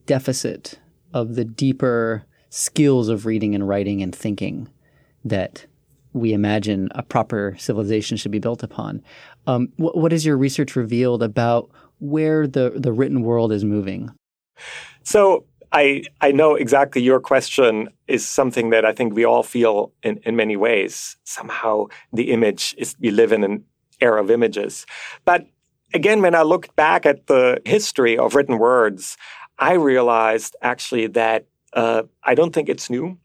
deficit 0.06 0.78
of 1.12 1.34
the 1.34 1.44
deeper 1.44 2.24
skills 2.48 3.08
of 3.08 3.26
reading 3.26 3.54
and 3.54 3.68
writing 3.68 4.02
and 4.02 4.14
thinking 4.14 4.68
that 5.24 5.66
we 6.12 6.32
imagine 6.32 6.88
a 6.94 7.02
proper 7.02 7.56
civilization 7.58 8.16
should 8.16 8.32
be 8.32 8.38
built 8.38 8.62
upon. 8.62 9.02
Um, 9.46 9.72
what, 9.76 9.96
what 9.96 10.12
has 10.12 10.26
your 10.26 10.36
research 10.36 10.76
revealed 10.76 11.22
about 11.22 11.70
where 11.98 12.46
the, 12.46 12.72
the 12.76 12.92
written 12.92 13.22
world 13.22 13.52
is 13.52 13.64
moving? 13.64 14.10
So 15.02 15.44
I 15.72 16.02
I 16.20 16.32
know 16.32 16.54
exactly 16.54 17.02
your 17.02 17.20
question 17.20 17.88
is 18.08 18.28
something 18.28 18.70
that 18.70 18.84
I 18.84 18.92
think 18.92 19.14
we 19.14 19.24
all 19.24 19.42
feel 19.42 19.92
in, 20.02 20.18
in 20.24 20.36
many 20.36 20.56
ways. 20.56 21.16
Somehow 21.24 21.86
the 22.12 22.32
image 22.32 22.74
is 22.76 22.96
we 23.00 23.10
live 23.10 23.32
in 23.32 23.44
an 23.44 23.64
era 24.00 24.20
of 24.20 24.30
images. 24.30 24.86
But 25.24 25.46
again, 25.94 26.22
when 26.22 26.34
I 26.34 26.42
looked 26.42 26.74
back 26.76 27.06
at 27.06 27.26
the 27.26 27.60
history 27.64 28.18
of 28.18 28.34
written 28.34 28.58
words, 28.58 29.16
I 29.58 29.74
realized 29.74 30.56
actually 30.62 31.06
that 31.08 31.46
uh, 31.72 32.02
I 32.24 32.34
don't 32.34 32.52
think 32.52 32.68
it's 32.68 32.90
new. 32.90 33.18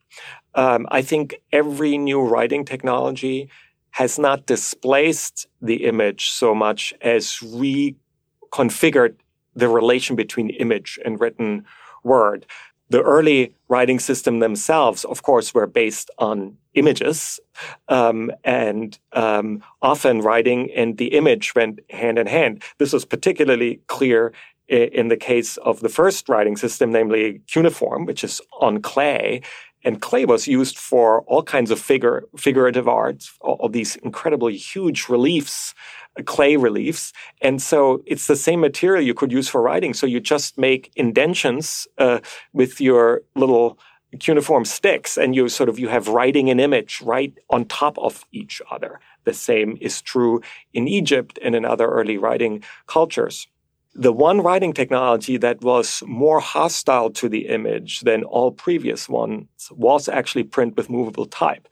Um, 0.56 0.88
I 0.90 1.02
think 1.02 1.36
every 1.52 1.98
new 1.98 2.22
writing 2.22 2.66
technology 2.66 3.50
has 3.92 4.18
not 4.18 4.46
displaced 4.46 5.48
the 5.62 5.86
image 5.86 6.30
so 6.30 6.56
much 6.56 6.94
as 7.02 7.38
reconfigured 7.38 9.16
the 9.56 9.70
relation 9.70 10.16
between 10.16 10.50
image 10.50 11.00
and 11.06 11.20
written 11.20 11.66
word. 12.04 12.46
The 12.90 13.02
early 13.02 13.56
writing 13.68 14.00
system 14.00 14.40
themselves, 14.40 15.06
of 15.06 15.24
course, 15.24 15.54
were 15.54 15.66
based 15.66 16.12
on 16.20 16.58
images, 16.76 17.40
um, 17.88 18.32
and 18.44 18.98
um, 19.14 19.64
often 19.82 20.22
writing 20.22 20.72
and 20.76 20.98
the 20.98 21.08
image 21.08 21.56
went 21.56 21.80
hand 21.90 22.20
in 22.20 22.28
hand. 22.28 22.64
This 22.78 22.94
was 22.94 23.06
particularly 23.06 23.82
clear 23.88 24.34
in 24.68 25.08
the 25.10 25.18
case 25.18 25.58
of 25.58 25.80
the 25.80 25.90
first 25.90 26.28
writing 26.28 26.58
system, 26.58 26.92
namely 26.92 27.42
cuneiform, 27.48 28.06
which 28.06 28.24
is 28.24 28.42
on 28.60 28.82
clay, 28.82 29.42
and 29.86 30.02
clay 30.02 30.26
was 30.26 30.48
used 30.48 30.78
for 30.78 31.22
all 31.22 31.44
kinds 31.44 31.72
of 31.72 31.80
figure, 31.80 32.24
figurative 32.36 32.88
art, 32.88 33.24
all, 33.40 33.54
all 33.62 33.70
these 33.70 33.96
incredibly 33.98 34.58
huge 34.58 35.08
reliefs, 35.08 35.76
uh, 36.20 36.24
clay 36.24 36.58
reliefs. 36.58 37.14
And 37.42 37.62
so 37.62 38.02
it's 38.06 38.28
the 38.28 38.36
same 38.36 38.60
material 38.60 39.04
you 39.04 39.14
could 39.14 39.32
use 39.32 39.48
for 39.48 39.62
writing. 39.62 39.94
So 39.94 40.08
you 40.08 40.20
just 40.20 40.58
make 40.58 40.92
indentions 40.96 41.88
uh, 42.00 42.20
with 42.52 42.82
your 42.82 43.22
little 43.36 43.78
cuneiform 44.20 44.66
sticks 44.66 45.18
and 45.18 45.36
you 45.36 45.48
sort 45.50 45.70
of 45.70 45.78
you 45.78 45.90
have 45.90 46.08
writing 46.08 46.50
and 46.50 46.60
image 46.60 47.02
right 47.04 47.34
on 47.50 47.66
top 47.66 47.98
of 48.00 48.26
each 48.32 48.62
other. 48.72 49.00
The 49.26 49.34
same 49.34 49.78
is 49.82 50.02
true 50.02 50.42
in 50.74 50.88
Egypt 50.88 51.38
and 51.42 51.54
in 51.54 51.66
other 51.66 51.88
early 51.88 52.18
writing 52.18 52.64
cultures. 52.88 53.48
The 53.96 54.12
one 54.12 54.42
writing 54.42 54.74
technology 54.74 55.38
that 55.38 55.62
was 55.62 56.04
more 56.06 56.42
hostile 56.42 57.10
to 57.12 57.30
the 57.30 57.48
image 57.48 58.02
than 58.02 58.24
all 58.26 58.52
previous 58.52 59.08
ones 59.08 59.48
was 59.72 60.10
actually 60.10 60.44
print 60.44 60.76
with 60.76 60.90
movable 60.90 61.26
type 61.26 61.68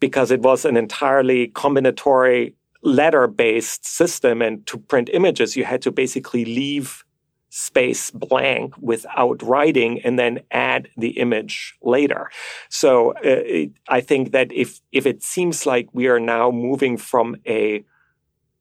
because 0.00 0.32
it 0.32 0.40
was 0.40 0.64
an 0.64 0.76
entirely 0.76 1.48
combinatory 1.48 2.54
letter 2.82 3.28
based 3.28 3.86
system. 3.86 4.42
And 4.42 4.66
to 4.66 4.76
print 4.76 5.08
images, 5.12 5.56
you 5.56 5.64
had 5.64 5.80
to 5.82 5.92
basically 5.92 6.44
leave 6.44 7.04
space 7.50 8.10
blank 8.10 8.74
without 8.78 9.40
writing 9.42 10.00
and 10.02 10.18
then 10.18 10.40
add 10.50 10.88
the 10.96 11.10
image 11.10 11.76
later. 11.80 12.28
So 12.68 13.12
uh, 13.12 13.20
it, 13.24 13.70
I 13.88 14.00
think 14.00 14.32
that 14.32 14.52
if, 14.52 14.80
if 14.92 15.06
it 15.06 15.22
seems 15.22 15.64
like 15.64 15.88
we 15.92 16.08
are 16.08 16.20
now 16.20 16.50
moving 16.50 16.96
from 16.96 17.36
a 17.46 17.84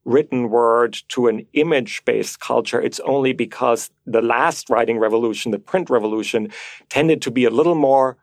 written 0.08 0.50
word 0.50 0.98
to 1.10 1.28
an 1.28 1.46
image 1.54 2.02
based 2.06 2.40
culture, 2.40 2.82
it's 2.82 3.02
only 3.02 3.34
because 3.34 3.92
the 4.06 4.22
last 4.22 4.70
writing 4.70 4.98
revolution, 4.98 5.52
the 5.52 5.60
print 5.60 5.90
revolution, 5.90 6.50
tended 6.90 7.22
to 7.22 7.30
be 7.30 7.44
a 7.44 7.50
little 7.50 7.76
more 7.76 8.18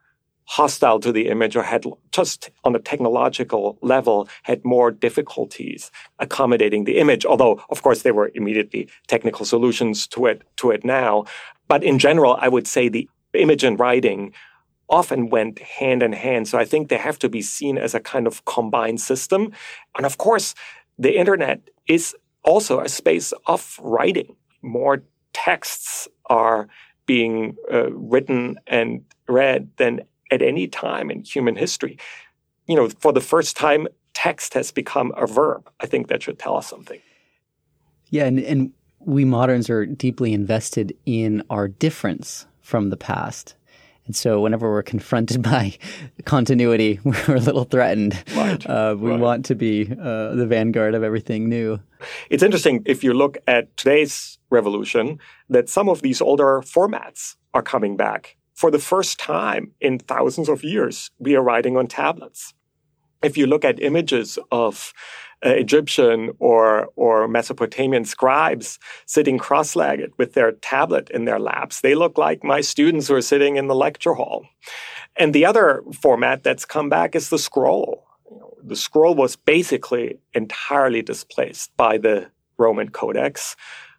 hostile 0.47 1.01
to 1.01 1.13
the 1.13 1.29
image 1.29 1.57
or 1.57 1.63
had 1.63 1.85
just 2.11 2.51
on 2.65 2.75
a 2.75 2.79
technological 2.79 3.79
level 3.81 4.29
had 4.43 4.63
more 4.63 4.91
difficulties 4.91 5.91
accommodating 6.19 6.85
the 6.85 6.99
image 6.99 7.25
although 7.25 7.63
of 7.71 7.83
course 7.83 8.03
there 8.03 8.13
were 8.13 8.31
immediately 8.35 8.87
technical 9.07 9.47
solutions 9.47 10.07
to 10.07 10.27
it 10.27 10.43
to 10.57 10.71
it 10.71 10.85
now. 10.85 11.25
But 11.67 11.83
in 11.83 11.99
general 11.99 12.37
i 12.41 12.49
would 12.49 12.67
say 12.67 12.89
the 12.89 13.09
image 13.33 13.65
and 13.65 13.79
writing 13.79 14.35
often 14.91 15.31
went 15.31 15.59
hand 15.61 16.03
in 16.03 16.13
hand. 16.13 16.47
So 16.47 16.59
i 16.59 16.67
think 16.67 16.89
they 16.89 16.99
have 16.99 17.19
to 17.21 17.29
be 17.31 17.41
seen 17.41 17.79
as 17.79 17.95
a 17.95 18.01
kind 18.01 18.27
of 18.27 18.45
combined 18.45 19.01
system. 19.01 19.53
And 19.97 20.05
of 20.05 20.19
course 20.19 20.55
the 20.99 21.17
internet 21.17 21.61
is 21.87 22.15
also 22.43 22.81
a 22.81 22.89
space 22.89 23.33
of 23.47 23.79
writing. 23.83 24.37
More 24.63 25.03
texts 25.33 26.09
are 26.27 26.69
being 27.07 27.57
uh, 27.73 27.91
written 27.93 28.59
and 28.67 29.05
read 29.29 29.71
than 29.77 30.01
at 30.31 30.43
any 30.43 30.67
time 30.67 31.11
in 31.11 31.23
human 31.23 31.57
history. 31.57 31.99
You 32.67 32.77
know, 32.77 32.89
for 32.89 33.13
the 33.13 33.21
first 33.21 33.57
time, 33.57 33.87
text 34.15 34.55
has 34.55 34.71
become 34.71 35.13
a 35.17 35.27
verb. 35.27 35.71
I 35.81 35.87
think 35.87 36.09
that 36.09 36.23
should 36.23 36.39
tell 36.39 36.57
us 36.57 36.67
something. 36.67 37.01
Yeah, 38.11 38.25
and, 38.25 38.39
and 38.39 38.73
we 39.01 39.25
moderns 39.25 39.69
are 39.69 39.85
deeply 39.85 40.33
invested 40.33 40.97
in 41.05 41.43
our 41.51 41.69
difference 41.69 42.47
from 42.61 42.91
the 42.91 42.97
past. 42.97 43.55
And 44.07 44.15
so 44.15 44.41
whenever 44.41 44.71
we're 44.71 44.83
confronted 44.83 45.43
by 45.55 45.75
continuity, 46.25 47.01
we're 47.05 47.37
a 47.37 47.41
little 47.41 47.65
threatened. 47.65 48.23
Right. 48.35 48.65
Uh, 48.67 48.97
we 48.99 49.11
right. 49.11 49.21
want 49.21 49.45
to 49.47 49.55
be 49.55 49.91
uh, 49.91 50.35
the 50.35 50.47
vanguard 50.47 50.95
of 50.95 51.03
everything 51.03 51.49
new. 51.49 51.81
It's 52.31 52.43
interesting 52.43 52.83
if 52.87 53.03
you 53.03 53.15
look 53.15 53.39
at 53.47 53.75
today's 53.77 54.39
revolution 54.51 55.19
that 55.49 55.69
some 55.69 55.89
of 55.89 56.03
these 56.03 56.21
older 56.21 56.61
formats 56.61 57.37
are 57.55 57.63
coming 57.63 57.97
back. 57.97 58.37
For 58.55 58.71
the 58.71 58.79
first 58.79 59.19
time 59.19 59.73
in 59.81 59.99
thousands 59.99 60.49
of 60.49 60.63
years, 60.63 61.11
we 61.19 61.35
are 61.35 61.43
writing 61.43 61.77
on 61.77 61.89
tablets. 61.89 62.55
If 63.23 63.37
you 63.37 63.47
look 63.47 63.65
at 63.65 63.83
images 63.83 64.39
of 64.53 64.93
uh, 65.45 65.51
Egyptian 65.51 66.31
or, 66.39 66.89
or 66.97 67.29
Mesopotamian 67.29 68.05
scribes 68.05 68.79
sitting 69.07 69.39
cross 69.39 69.77
legged 69.77 70.13
with 70.17 70.33
their 70.33 70.53
tablet 70.53 71.11
in 71.11 71.27
their 71.27 71.39
laps. 71.39 71.81
They 71.81 71.95
look 71.95 72.17
like 72.17 72.43
my 72.43 72.61
students 72.61 73.09
who 73.09 73.15
are 73.15 73.23
sitting 73.23 73.57
in 73.57 73.67
the 73.67 73.75
lecture 73.75 74.15
hall. 74.15 74.47
And 75.17 75.35
the 75.35 75.45
other 75.45 75.83
format 76.01 76.43
that's 76.43 76.65
come 76.65 76.89
back 76.89 77.15
is 77.15 77.29
the 77.29 77.39
scroll. 77.39 78.07
The 78.63 78.77
scroll 78.77 79.15
was 79.15 79.37
basically 79.37 80.19
entirely 80.33 81.03
displaced 81.03 81.77
by 81.77 81.99
the 81.99 82.31
Roman 82.57 82.89
Codex. 82.89 83.55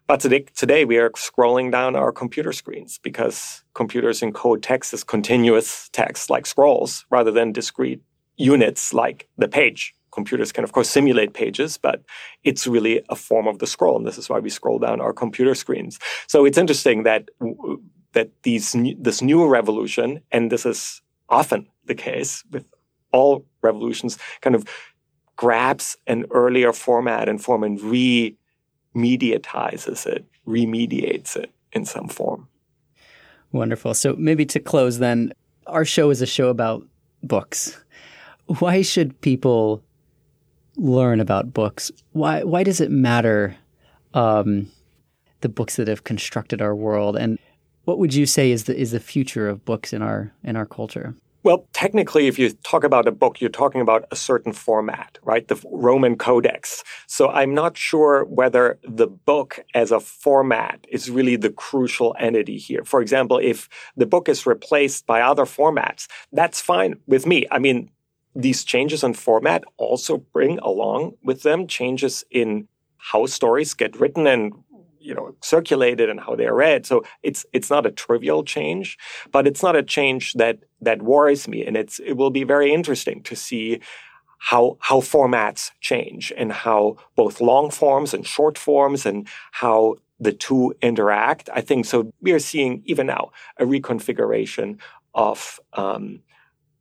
But 0.06 0.20
today, 0.20 0.46
today, 0.54 0.84
we 0.84 0.98
are 0.98 1.10
scrolling 1.10 1.72
down 1.72 1.96
our 1.96 2.12
computer 2.12 2.52
screens 2.52 2.98
because 3.02 3.64
computers 3.74 4.20
encode 4.20 4.62
text 4.62 4.94
as 4.94 5.02
continuous 5.04 5.88
text 5.92 6.30
like 6.30 6.46
scrolls 6.46 7.04
rather 7.10 7.32
than 7.32 7.52
discrete 7.52 8.02
units 8.36 8.92
like 8.92 9.28
the 9.38 9.48
page 9.48 9.95
computers 10.16 10.50
can, 10.50 10.64
of 10.64 10.72
course, 10.72 10.90
simulate 10.90 11.34
pages, 11.34 11.78
but 11.78 12.02
it's 12.42 12.66
really 12.66 13.02
a 13.08 13.14
form 13.14 13.46
of 13.46 13.60
the 13.60 13.66
scroll. 13.66 13.98
And 13.98 14.06
this 14.06 14.16
is 14.18 14.30
why 14.30 14.40
we 14.40 14.50
scroll 14.50 14.80
down 14.80 15.00
our 15.00 15.12
computer 15.12 15.54
screens. 15.54 16.00
So 16.26 16.44
it's 16.46 16.58
interesting 16.58 17.04
that, 17.04 17.28
that 18.12 18.30
these, 18.42 18.74
this 18.98 19.22
new 19.22 19.46
revolution, 19.46 20.20
and 20.32 20.50
this 20.50 20.66
is 20.66 21.00
often 21.28 21.68
the 21.84 21.94
case 21.94 22.42
with 22.50 22.66
all 23.12 23.44
revolutions, 23.62 24.18
kind 24.40 24.56
of 24.56 24.64
grabs 25.36 25.96
an 26.06 26.24
earlier 26.30 26.72
format 26.72 27.28
and 27.28 27.44
form 27.46 27.62
and 27.62 27.78
remediatizes 27.78 30.06
it, 30.06 30.24
remediates 30.46 31.36
it 31.36 31.50
in 31.72 31.84
some 31.84 32.08
form. 32.08 32.48
Wonderful. 33.52 33.94
So 33.94 34.14
maybe 34.16 34.46
to 34.46 34.60
close 34.60 34.98
then, 34.98 35.32
our 35.66 35.84
show 35.84 36.10
is 36.10 36.22
a 36.22 36.26
show 36.26 36.48
about 36.48 36.86
books. 37.22 37.76
Why 38.60 38.82
should 38.82 39.20
people 39.20 39.82
learn 40.76 41.20
about 41.20 41.52
books, 41.52 41.90
why 42.12 42.42
why 42.44 42.62
does 42.62 42.80
it 42.80 42.90
matter 42.90 43.56
um, 44.14 44.70
the 45.40 45.48
books 45.48 45.76
that 45.76 45.88
have 45.88 46.04
constructed 46.04 46.62
our 46.62 46.74
world, 46.74 47.16
and 47.16 47.38
what 47.84 47.98
would 47.98 48.14
you 48.14 48.26
say 48.26 48.50
is 48.50 48.64
the 48.64 48.76
is 48.76 48.90
the 48.90 49.00
future 49.00 49.48
of 49.48 49.64
books 49.64 49.92
in 49.92 50.02
our 50.02 50.32
in 50.42 50.56
our 50.56 50.66
culture? 50.66 51.14
Well, 51.46 51.68
technically, 51.72 52.26
if 52.26 52.40
you 52.40 52.50
talk 52.64 52.82
about 52.82 53.06
a 53.06 53.12
book, 53.12 53.40
you're 53.40 53.50
talking 53.50 53.80
about 53.80 54.04
a 54.10 54.16
certain 54.16 54.52
format, 54.52 55.16
right? 55.22 55.46
The 55.46 55.62
Roman 55.70 56.18
Codex. 56.18 56.82
So 57.06 57.28
I'm 57.28 57.54
not 57.54 57.76
sure 57.76 58.24
whether 58.24 58.80
the 58.82 59.06
book 59.06 59.60
as 59.72 59.92
a 59.92 60.00
format 60.00 60.84
is 60.88 61.08
really 61.08 61.36
the 61.36 61.50
crucial 61.50 62.16
entity 62.18 62.58
here. 62.58 62.84
For 62.84 63.00
example, 63.00 63.38
if 63.38 63.68
the 63.96 64.06
book 64.06 64.28
is 64.28 64.44
replaced 64.44 65.06
by 65.06 65.20
other 65.20 65.44
formats, 65.44 66.08
that's 66.32 66.60
fine 66.60 66.96
with 67.06 67.26
me. 67.26 67.46
I 67.52 67.60
mean, 67.60 67.90
these 68.36 68.64
changes 68.64 69.02
in 69.02 69.14
format 69.14 69.64
also 69.78 70.18
bring 70.18 70.58
along 70.58 71.14
with 71.22 71.42
them 71.42 71.66
changes 71.66 72.24
in 72.30 72.68
how 72.98 73.24
stories 73.24 73.72
get 73.72 73.98
written 73.98 74.26
and 74.26 74.52
you 75.00 75.14
know 75.14 75.34
circulated 75.40 76.10
and 76.10 76.20
how 76.20 76.36
they're 76.36 76.54
read. 76.54 76.84
So 76.84 77.02
it's 77.22 77.46
it's 77.52 77.70
not 77.70 77.86
a 77.86 77.90
trivial 77.90 78.44
change 78.44 78.98
but 79.32 79.46
it's 79.46 79.62
not 79.62 79.76
a 79.76 79.82
change 79.82 80.34
that 80.34 80.58
that 80.80 81.02
worries 81.02 81.48
me. 81.48 81.64
And 81.64 81.76
it's 81.76 81.98
it 82.00 82.14
will 82.14 82.30
be 82.30 82.44
very 82.44 82.72
interesting 82.72 83.22
to 83.22 83.34
see 83.34 83.80
how 84.38 84.76
how 84.80 85.00
formats 85.00 85.70
change 85.80 86.32
and 86.36 86.52
how 86.52 86.96
both 87.16 87.40
long 87.40 87.70
forms 87.70 88.12
and 88.12 88.26
short 88.26 88.58
forms 88.58 89.06
and 89.06 89.26
how 89.52 89.96
the 90.20 90.32
two 90.32 90.74
interact. 90.82 91.48
I 91.54 91.60
think 91.60 91.86
so 91.86 92.10
we 92.20 92.32
are 92.32 92.38
seeing 92.38 92.82
even 92.84 93.06
now 93.06 93.30
a 93.58 93.64
reconfiguration 93.64 94.78
of 95.14 95.58
um, 95.72 96.20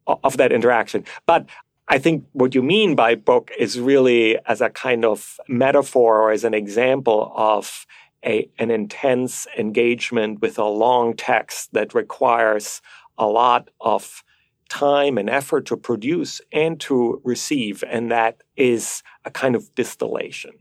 of 0.08 0.38
that 0.38 0.52
interaction. 0.52 1.04
But 1.26 1.48
I 1.88 2.00
think 2.00 2.26
what 2.34 2.56
you 2.56 2.64
mean 2.64 2.96
by 2.96 3.16
book 3.16 3.52
is 3.58 3.80
really 3.80 4.38
as 4.48 4.62
a 4.62 4.70
kind 4.70 5.06
of 5.06 5.40
metaphor 5.48 6.22
or 6.22 6.32
as 6.32 6.44
an 6.44 6.54
example 6.54 7.32
of 7.36 7.86
a, 8.26 8.50
an 8.58 8.72
intense 8.72 9.46
engagement 9.58 10.42
with 10.42 10.58
a 10.58 10.66
long 10.66 11.16
text 11.16 11.74
that 11.74 11.94
requires 11.94 12.82
a 13.18 13.28
lot 13.28 13.70
of 13.82 14.24
time 14.68 15.18
and 15.18 15.30
effort 15.30 15.68
to 15.68 15.78
produce 15.78 16.42
and 16.52 16.80
to 16.80 17.22
receive. 17.24 17.84
And 17.88 18.12
that 18.12 18.42
is 18.58 19.04
a 19.24 19.32
kind 19.32 19.56
of 19.56 19.74
distillation 19.76 20.54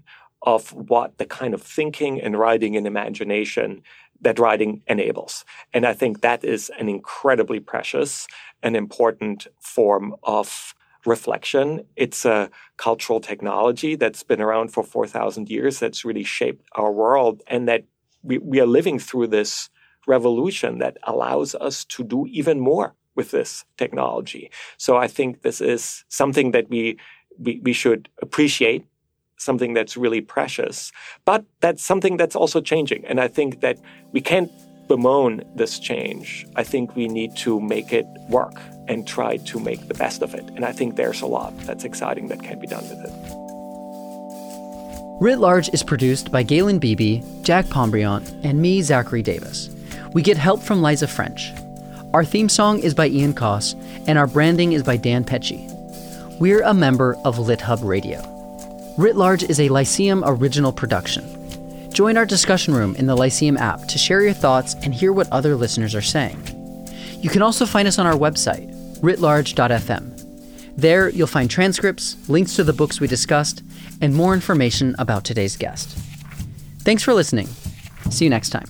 of 0.42 0.72
what 0.74 1.16
the 1.16 1.24
kind 1.24 1.54
of 1.54 1.62
thinking 1.62 2.20
and 2.20 2.38
writing 2.38 2.76
and 2.76 2.86
imagination 2.86 3.82
that 4.20 4.38
writing 4.38 4.82
enables. 4.86 5.44
And 5.72 5.86
I 5.86 5.94
think 5.94 6.20
that 6.20 6.44
is 6.44 6.70
an 6.78 6.88
incredibly 6.88 7.60
precious 7.60 8.26
and 8.64 8.74
important 8.74 9.46
form 9.60 10.16
of 10.24 10.74
reflection. 11.06 11.84
It's 11.96 12.24
a 12.24 12.50
cultural 12.78 13.20
technology 13.20 13.94
that's 13.94 14.22
been 14.22 14.40
around 14.40 14.72
for 14.72 14.82
4,000 14.82 15.50
years 15.50 15.78
that's 15.78 16.04
really 16.04 16.24
shaped 16.24 16.64
our 16.72 16.90
world 16.90 17.42
and 17.46 17.68
that 17.68 17.84
we, 18.22 18.38
we 18.38 18.58
are 18.60 18.66
living 18.66 18.98
through 18.98 19.26
this 19.26 19.68
revolution 20.06 20.78
that 20.78 20.96
allows 21.04 21.54
us 21.54 21.84
to 21.84 22.02
do 22.02 22.26
even 22.26 22.58
more 22.58 22.94
with 23.14 23.30
this 23.30 23.66
technology. 23.76 24.50
So 24.78 24.96
I 24.96 25.08
think 25.08 25.42
this 25.42 25.60
is 25.60 26.04
something 26.08 26.52
that 26.52 26.70
we, 26.70 26.98
we, 27.38 27.60
we 27.62 27.74
should 27.74 28.08
appreciate 28.22 28.86
something 29.36 29.74
that's 29.74 29.96
really 29.96 30.22
precious. 30.22 30.90
But 31.26 31.44
that's 31.60 31.82
something 31.82 32.16
that's 32.16 32.34
also 32.34 32.62
changing. 32.62 33.04
And 33.04 33.20
I 33.20 33.28
think 33.28 33.60
that 33.60 33.78
we 34.12 34.22
can't 34.22 34.50
bemoan 34.88 35.42
this 35.54 35.78
change. 35.78 36.46
I 36.56 36.64
think 36.64 36.94
we 36.94 37.08
need 37.08 37.36
to 37.38 37.60
make 37.60 37.92
it 37.92 38.06
work 38.28 38.60
and 38.88 39.06
try 39.06 39.38
to 39.38 39.58
make 39.58 39.88
the 39.88 39.94
best 39.94 40.22
of 40.22 40.34
it. 40.34 40.44
And 40.50 40.64
I 40.64 40.72
think 40.72 40.96
there's 40.96 41.22
a 41.22 41.26
lot 41.26 41.56
that's 41.60 41.84
exciting 41.84 42.28
that 42.28 42.42
can 42.42 42.58
be 42.58 42.66
done 42.66 42.82
with 42.88 43.04
it. 43.04 43.12
Writ 45.20 45.38
Large 45.38 45.68
is 45.72 45.82
produced 45.82 46.32
by 46.32 46.42
Galen 46.42 46.78
Beebe, 46.78 47.22
Jack 47.42 47.66
Pombriant, 47.66 48.44
and 48.44 48.60
me, 48.60 48.82
Zachary 48.82 49.22
Davis. 49.22 49.70
We 50.12 50.22
get 50.22 50.36
help 50.36 50.60
from 50.60 50.82
Liza 50.82 51.06
French. 51.08 51.52
Our 52.12 52.24
theme 52.24 52.48
song 52.48 52.80
is 52.80 52.94
by 52.94 53.08
Ian 53.08 53.32
Coss, 53.32 53.74
and 54.06 54.18
our 54.18 54.26
branding 54.26 54.72
is 54.72 54.82
by 54.82 54.96
Dan 54.96 55.24
Pecci. 55.24 55.70
We're 56.38 56.62
a 56.62 56.74
member 56.74 57.16
of 57.24 57.36
LitHub 57.36 57.82
Radio. 57.84 58.22
Writ 58.98 59.16
Large 59.16 59.44
is 59.44 59.60
a 59.60 59.68
Lyceum 59.68 60.22
original 60.26 60.72
production. 60.72 61.24
Join 61.94 62.16
our 62.16 62.26
discussion 62.26 62.74
room 62.74 62.96
in 62.96 63.06
the 63.06 63.16
Lyceum 63.16 63.56
app 63.56 63.86
to 63.86 63.98
share 63.98 64.20
your 64.20 64.32
thoughts 64.32 64.74
and 64.82 64.92
hear 64.92 65.12
what 65.12 65.30
other 65.30 65.54
listeners 65.54 65.94
are 65.94 66.02
saying. 66.02 66.36
You 67.20 67.30
can 67.30 67.40
also 67.40 67.64
find 67.64 67.86
us 67.86 68.00
on 68.00 68.06
our 68.06 68.14
website, 68.16 68.68
writlarge.fm. 69.00 70.74
There, 70.76 71.08
you'll 71.10 71.28
find 71.28 71.48
transcripts, 71.48 72.16
links 72.28 72.56
to 72.56 72.64
the 72.64 72.72
books 72.72 72.98
we 72.98 73.06
discussed, 73.06 73.62
and 74.00 74.12
more 74.12 74.34
information 74.34 74.96
about 74.98 75.24
today's 75.24 75.56
guest. 75.56 75.96
Thanks 76.80 77.04
for 77.04 77.14
listening. 77.14 77.46
See 78.10 78.24
you 78.24 78.30
next 78.30 78.50
time. 78.50 78.66